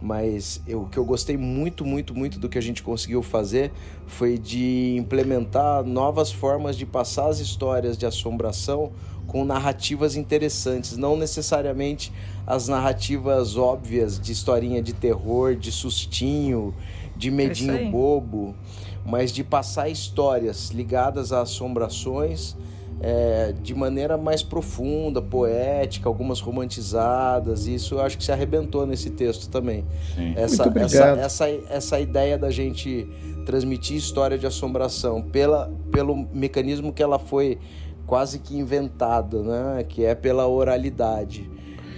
mas 0.00 0.62
o 0.68 0.86
que 0.86 0.98
eu 0.98 1.04
gostei 1.04 1.36
muito, 1.36 1.84
muito, 1.84 2.14
muito 2.14 2.38
do 2.38 2.48
que 2.48 2.56
a 2.56 2.62
gente 2.62 2.82
conseguiu 2.82 3.22
fazer 3.22 3.70
foi 4.06 4.38
de 4.38 4.96
implementar 4.96 5.84
novas 5.84 6.32
formas 6.32 6.76
de 6.76 6.86
passar 6.86 7.28
as 7.28 7.38
histórias 7.38 7.98
de 7.98 8.06
assombração 8.06 8.92
com 9.26 9.44
narrativas 9.44 10.16
interessantes, 10.16 10.96
não 10.96 11.16
necessariamente 11.16 12.12
as 12.46 12.66
narrativas 12.66 13.56
óbvias 13.56 14.18
de 14.18 14.32
historinha 14.32 14.82
de 14.82 14.92
terror, 14.92 15.54
de 15.54 15.70
sustinho, 15.70 16.74
de 17.16 17.30
medinho 17.30 17.74
aí. 17.74 17.88
bobo, 17.90 18.56
mas 19.04 19.32
de 19.32 19.42
passar 19.42 19.88
histórias 19.88 20.70
ligadas 20.70 21.32
a 21.32 21.42
assombrações 21.42 22.56
é, 23.00 23.54
de 23.62 23.74
maneira 23.74 24.18
mais 24.18 24.42
profunda, 24.42 25.22
poética, 25.22 26.08
algumas 26.08 26.40
romantizadas. 26.40 27.66
e 27.66 27.74
Isso 27.74 27.94
eu 27.94 28.02
acho 28.02 28.18
que 28.18 28.24
se 28.24 28.30
arrebentou 28.30 28.86
nesse 28.86 29.10
texto 29.10 29.48
também. 29.48 29.84
sim. 30.14 30.34
Essa, 30.36 30.64
Muito 30.64 30.78
essa, 30.78 31.04
essa, 31.06 31.48
essa 31.48 32.00
ideia 32.00 32.36
da 32.36 32.50
gente 32.50 33.08
transmitir 33.46 33.96
história 33.96 34.36
de 34.36 34.46
assombração 34.46 35.22
pela, 35.22 35.72
pelo 35.90 36.14
mecanismo 36.32 36.92
que 36.92 37.02
ela 37.02 37.18
foi 37.18 37.58
quase 38.06 38.38
que 38.38 38.56
inventada, 38.56 39.42
né? 39.42 39.84
que 39.88 40.04
é 40.04 40.14
pela 40.14 40.46
oralidade. 40.46 41.50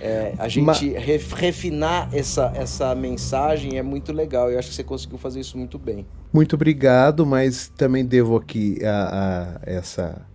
É, 0.05 0.35
a 0.37 0.49
gente 0.49 0.89
ref- 0.95 1.33
refinar 1.33 2.09
essa, 2.13 2.53
essa 2.57 2.93
mensagem 2.93 3.79
é 3.79 3.83
muito 3.83 4.13
legal. 4.13 4.51
Eu 4.51 4.59
acho 4.59 4.71
que 4.71 4.75
você 4.75 4.83
conseguiu 4.83 5.17
fazer 5.17 5.39
isso 5.39 5.57
muito 5.57 5.79
bem. 5.79 6.05
Muito 6.33 6.57
obrigado, 6.57 7.25
mas 7.25 7.69
também 7.77 8.05
devo 8.05 8.37
aqui 8.37 8.85
a, 8.85 9.61
a 9.65 9.71
essa, 9.71 10.27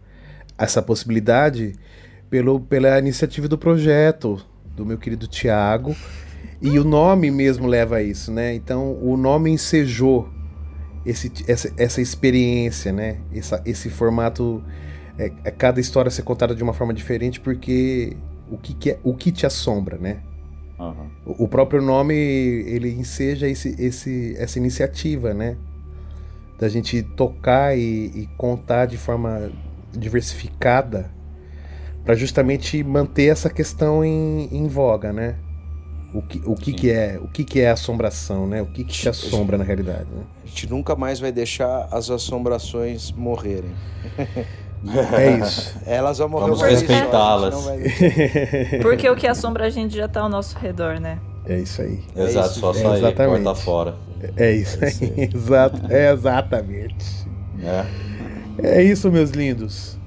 essa 0.57 0.81
possibilidade 0.81 1.75
pelo, 2.29 2.61
pela 2.61 2.97
iniciativa 2.97 3.49
do 3.49 3.57
projeto 3.57 4.39
do 4.73 4.85
meu 4.85 4.97
querido 4.97 5.27
Tiago. 5.27 5.93
E 6.61 6.79
o 6.79 6.85
nome 6.85 7.29
mesmo 7.29 7.67
leva 7.67 7.97
a 7.97 8.01
isso, 8.01 8.31
né? 8.31 8.55
Então 8.55 8.97
o 9.01 9.17
nome 9.17 9.51
ensejou 9.51 10.29
esse, 11.05 11.29
essa, 11.45 11.73
essa 11.77 12.01
experiência, 12.01 12.93
né? 12.93 13.17
Essa, 13.35 13.61
esse 13.65 13.89
formato. 13.89 14.63
É, 15.19 15.31
é 15.43 15.51
cada 15.51 15.79
história 15.81 16.09
ser 16.11 16.21
contada 16.21 16.53
de 16.55 16.61
uma 16.63 16.73
forma 16.73 16.93
diferente, 16.93 17.39
porque 17.39 18.15
o 18.51 18.57
que, 18.57 18.73
que 18.73 18.91
é, 18.91 18.99
o 19.03 19.13
que 19.13 19.31
te 19.31 19.45
assombra, 19.45 19.97
né? 19.97 20.21
Aham. 20.79 21.09
O 21.25 21.45
o 21.45 21.47
próprio 21.47 21.81
nome 21.81 22.13
ele 22.15 22.91
enseja 22.91 23.47
esse, 23.47 23.75
esse, 23.79 24.35
essa 24.37 24.59
iniciativa, 24.59 25.33
né? 25.33 25.57
Da 26.59 26.69
gente 26.69 27.01
tocar 27.03 27.77
e, 27.77 28.11
e 28.15 28.29
contar 28.37 28.85
de 28.85 28.97
forma 28.97 29.51
diversificada 29.91 31.11
para 32.03 32.15
justamente 32.15 32.83
manter 32.83 33.25
essa 33.25 33.49
questão 33.49 34.03
em, 34.03 34.47
em 34.51 34.67
voga, 34.67 35.11
né? 35.11 35.35
O 36.13 36.21
que, 36.21 36.41
o 36.45 36.55
que, 36.55 36.73
que 36.73 36.89
é 36.89 37.19
o 37.21 37.27
que, 37.27 37.43
que 37.43 37.59
é 37.59 37.69
assombração, 37.69 38.47
né? 38.47 38.61
O 38.61 38.67
que, 38.67 38.83
que 38.83 38.93
te 38.93 39.09
assombra 39.09 39.57
na 39.57 39.63
realidade, 39.63 40.09
né? 40.09 40.23
A 40.43 40.47
gente 40.47 40.69
nunca 40.69 40.95
mais 40.95 41.19
vai 41.19 41.31
deixar 41.31 41.87
as 41.91 42.09
assombrações 42.09 43.11
morrerem. 43.11 43.71
É 45.13 45.37
isso. 45.37 45.75
Elas 45.85 46.17
vão 46.17 46.29
morrer 46.29 46.43
Vamos 46.45 46.61
respeitá-las. 46.61 47.65
vai. 47.65 47.79
Porque 48.81 49.09
o 49.09 49.15
que 49.15 49.27
assombra 49.27 49.65
a 49.65 49.69
gente 49.69 49.95
já 49.95 50.07
tá 50.07 50.21
ao 50.21 50.29
nosso 50.29 50.57
redor, 50.57 50.99
né? 50.99 51.19
É 51.45 51.59
isso 51.59 51.81
aí. 51.81 51.99
É 52.15 52.23
Exato, 52.23 52.51
isso, 52.51 52.59
só 52.59 52.73
sair, 52.73 52.97
Exatamente. 52.97 53.43
porta 53.43 53.55
fora. 53.61 53.95
É 54.35 54.51
isso 54.51 54.77
aí. 54.83 55.29
Exato, 55.33 55.81
é 55.89 56.11
exatamente. 56.11 57.27
Né? 57.55 57.85
É 58.61 58.83
isso, 58.83 59.11
meus 59.11 59.31
lindos. 59.31 59.97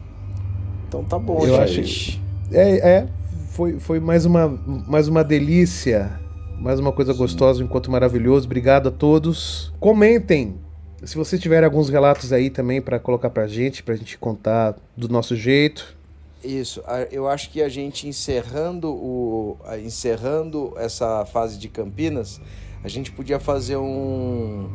Então 0.87 1.05
tá 1.05 1.19
bom, 1.19 1.47
Eu 1.47 1.67
gente. 1.67 2.21
É, 2.53 2.89
é 2.89 3.07
foi, 3.51 3.79
foi 3.79 4.01
mais, 4.01 4.25
uma, 4.25 4.49
mais 4.87 5.09
uma 5.09 5.23
delícia, 5.23 6.11
mais 6.59 6.79
uma 6.81 6.93
coisa 6.93 7.13
gostosa, 7.13 7.63
um 7.63 7.67
encontro 7.67 7.91
maravilhoso. 7.91 8.47
Obrigado 8.47 8.89
a 8.89 8.93
todos. 8.93 9.73
Comentem 9.79 10.57
se 11.05 11.17
vocês 11.17 11.41
tiverem 11.41 11.65
alguns 11.65 11.89
relatos 11.89 12.33
aí 12.33 12.51
também 12.51 12.81
para 12.81 12.99
colocar 12.99 13.31
pra 13.31 13.47
gente, 13.47 13.83
pra 13.83 13.95
gente 13.97 14.17
contar 14.19 14.75
do 14.97 15.09
nosso 15.09 15.35
jeito. 15.37 15.97
Isso, 16.43 16.83
a- 16.87 17.03
eu 17.13 17.29
acho 17.29 17.51
que 17.51 17.63
a 17.63 17.69
gente 17.69 18.09
encerrando, 18.09 18.89
o, 18.91 19.57
a- 19.67 19.79
encerrando 19.79 20.73
essa 20.77 21.25
fase 21.27 21.59
de 21.59 21.69
Campinas, 21.69 22.41
a 22.83 22.89
gente 22.89 23.13
podia 23.13 23.39
fazer 23.39 23.77
um. 23.77 24.69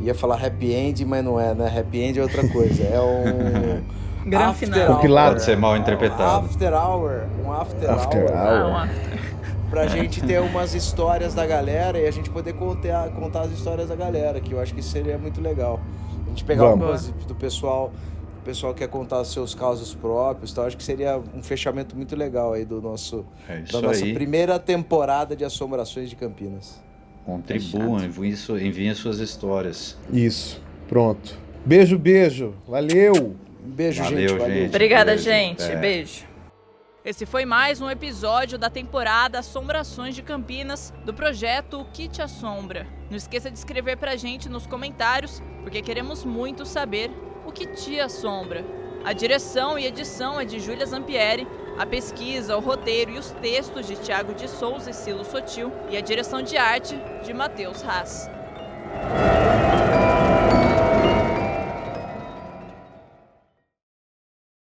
Ia 0.00 0.14
falar 0.14 0.44
happy 0.44 0.72
end, 0.72 1.04
mas 1.04 1.24
não 1.24 1.40
é, 1.40 1.52
né? 1.54 1.76
Happy 1.76 1.98
end 2.00 2.20
é 2.20 2.22
outra 2.22 2.46
coisa. 2.48 2.84
É 2.84 3.00
um. 3.00 3.82
Grande 4.28 4.44
after 4.44 4.68
final. 4.68 4.80
hour. 4.88 4.96
Compilado. 4.96 5.30
Pode 5.32 5.42
ser 5.44 5.56
mal 5.56 5.76
interpretado. 5.76 6.46
After 6.46 6.72
hour. 6.72 7.22
Um 7.44 7.52
after, 7.52 7.90
After 7.90 8.20
hour. 8.24 8.30
hour. 8.30 8.36
Ah, 8.36 8.68
um 8.68 8.76
after. 8.76 9.37
Pra 9.70 9.86
gente 9.86 10.22
ter 10.22 10.40
umas 10.40 10.74
histórias 10.74 11.34
da 11.34 11.46
galera 11.46 11.98
e 11.98 12.06
a 12.06 12.10
gente 12.10 12.30
poder 12.30 12.54
contar, 12.54 13.10
contar 13.10 13.42
as 13.42 13.52
histórias 13.52 13.88
da 13.88 13.94
galera, 13.96 14.40
que 14.40 14.52
eu 14.52 14.60
acho 14.60 14.74
que 14.74 14.82
seria 14.82 15.18
muito 15.18 15.40
legal. 15.40 15.78
A 16.26 16.28
gente 16.30 16.42
pegar 16.44 16.64
Vamos. 16.64 16.80
algumas 16.82 17.08
do 17.26 17.34
pessoal. 17.34 17.92
O 18.40 18.44
pessoal 18.48 18.72
quer 18.72 18.88
contar 18.88 19.20
os 19.20 19.30
seus 19.30 19.54
casos 19.54 19.94
próprios, 19.94 20.52
então 20.52 20.64
acho 20.64 20.74
que 20.76 20.82
seria 20.82 21.20
um 21.34 21.42
fechamento 21.42 21.94
muito 21.94 22.16
legal 22.16 22.54
aí 22.54 22.64
do 22.64 22.80
nosso 22.80 23.26
É 23.46 23.58
da 23.70 23.82
nossa 23.82 24.02
aí. 24.02 24.14
primeira 24.14 24.58
temporada 24.58 25.36
de 25.36 25.44
Assombrações 25.44 26.08
de 26.08 26.16
Campinas. 26.16 26.80
Contribuam, 27.26 28.02
enviem, 28.02 28.34
su- 28.36 28.58
enviem 28.58 28.94
suas 28.94 29.18
histórias. 29.18 29.98
Isso, 30.10 30.62
pronto. 30.88 31.36
Beijo, 31.66 31.98
beijo. 31.98 32.54
Valeu! 32.66 33.36
Beijo, 33.62 34.02
Valeu, 34.02 34.28
gente. 34.30 34.38
Valeu. 34.38 34.54
gente. 34.62 34.68
Obrigada, 34.70 35.10
Beijo. 35.10 35.24
gente. 35.24 35.62
É. 35.62 35.76
Beijo. 35.76 36.24
Esse 37.08 37.24
foi 37.24 37.46
mais 37.46 37.80
um 37.80 37.88
episódio 37.88 38.58
da 38.58 38.68
temporada 38.68 39.38
Assombrações 39.38 40.14
de 40.14 40.22
Campinas 40.22 40.92
do 41.06 41.14
projeto 41.14 41.80
O 41.80 41.84
Que 41.86 42.06
Te 42.06 42.20
Assombra. 42.20 42.86
Não 43.08 43.16
esqueça 43.16 43.50
de 43.50 43.56
escrever 43.56 43.96
pra 43.96 44.14
gente 44.14 44.46
nos 44.46 44.66
comentários, 44.66 45.42
porque 45.62 45.80
queremos 45.80 46.22
muito 46.22 46.66
saber 46.66 47.10
o 47.46 47.50
que 47.50 47.64
te 47.64 47.98
assombra. 47.98 48.62
A 49.06 49.14
direção 49.14 49.78
e 49.78 49.86
edição 49.86 50.38
é 50.38 50.44
de 50.44 50.60
Júlia 50.60 50.84
Zampieri, 50.84 51.48
a 51.78 51.86
pesquisa, 51.86 52.54
o 52.58 52.60
roteiro 52.60 53.12
e 53.12 53.18
os 53.18 53.30
textos 53.30 53.86
de 53.86 53.96
Tiago 53.96 54.34
de 54.34 54.46
Souza 54.46 54.90
e 54.90 54.92
Silo 54.92 55.24
Sotil 55.24 55.72
e 55.88 55.96
a 55.96 56.02
direção 56.02 56.42
de 56.42 56.58
arte 56.58 56.94
de 57.24 57.32
Matheus 57.32 57.82
Haas. 57.82 58.28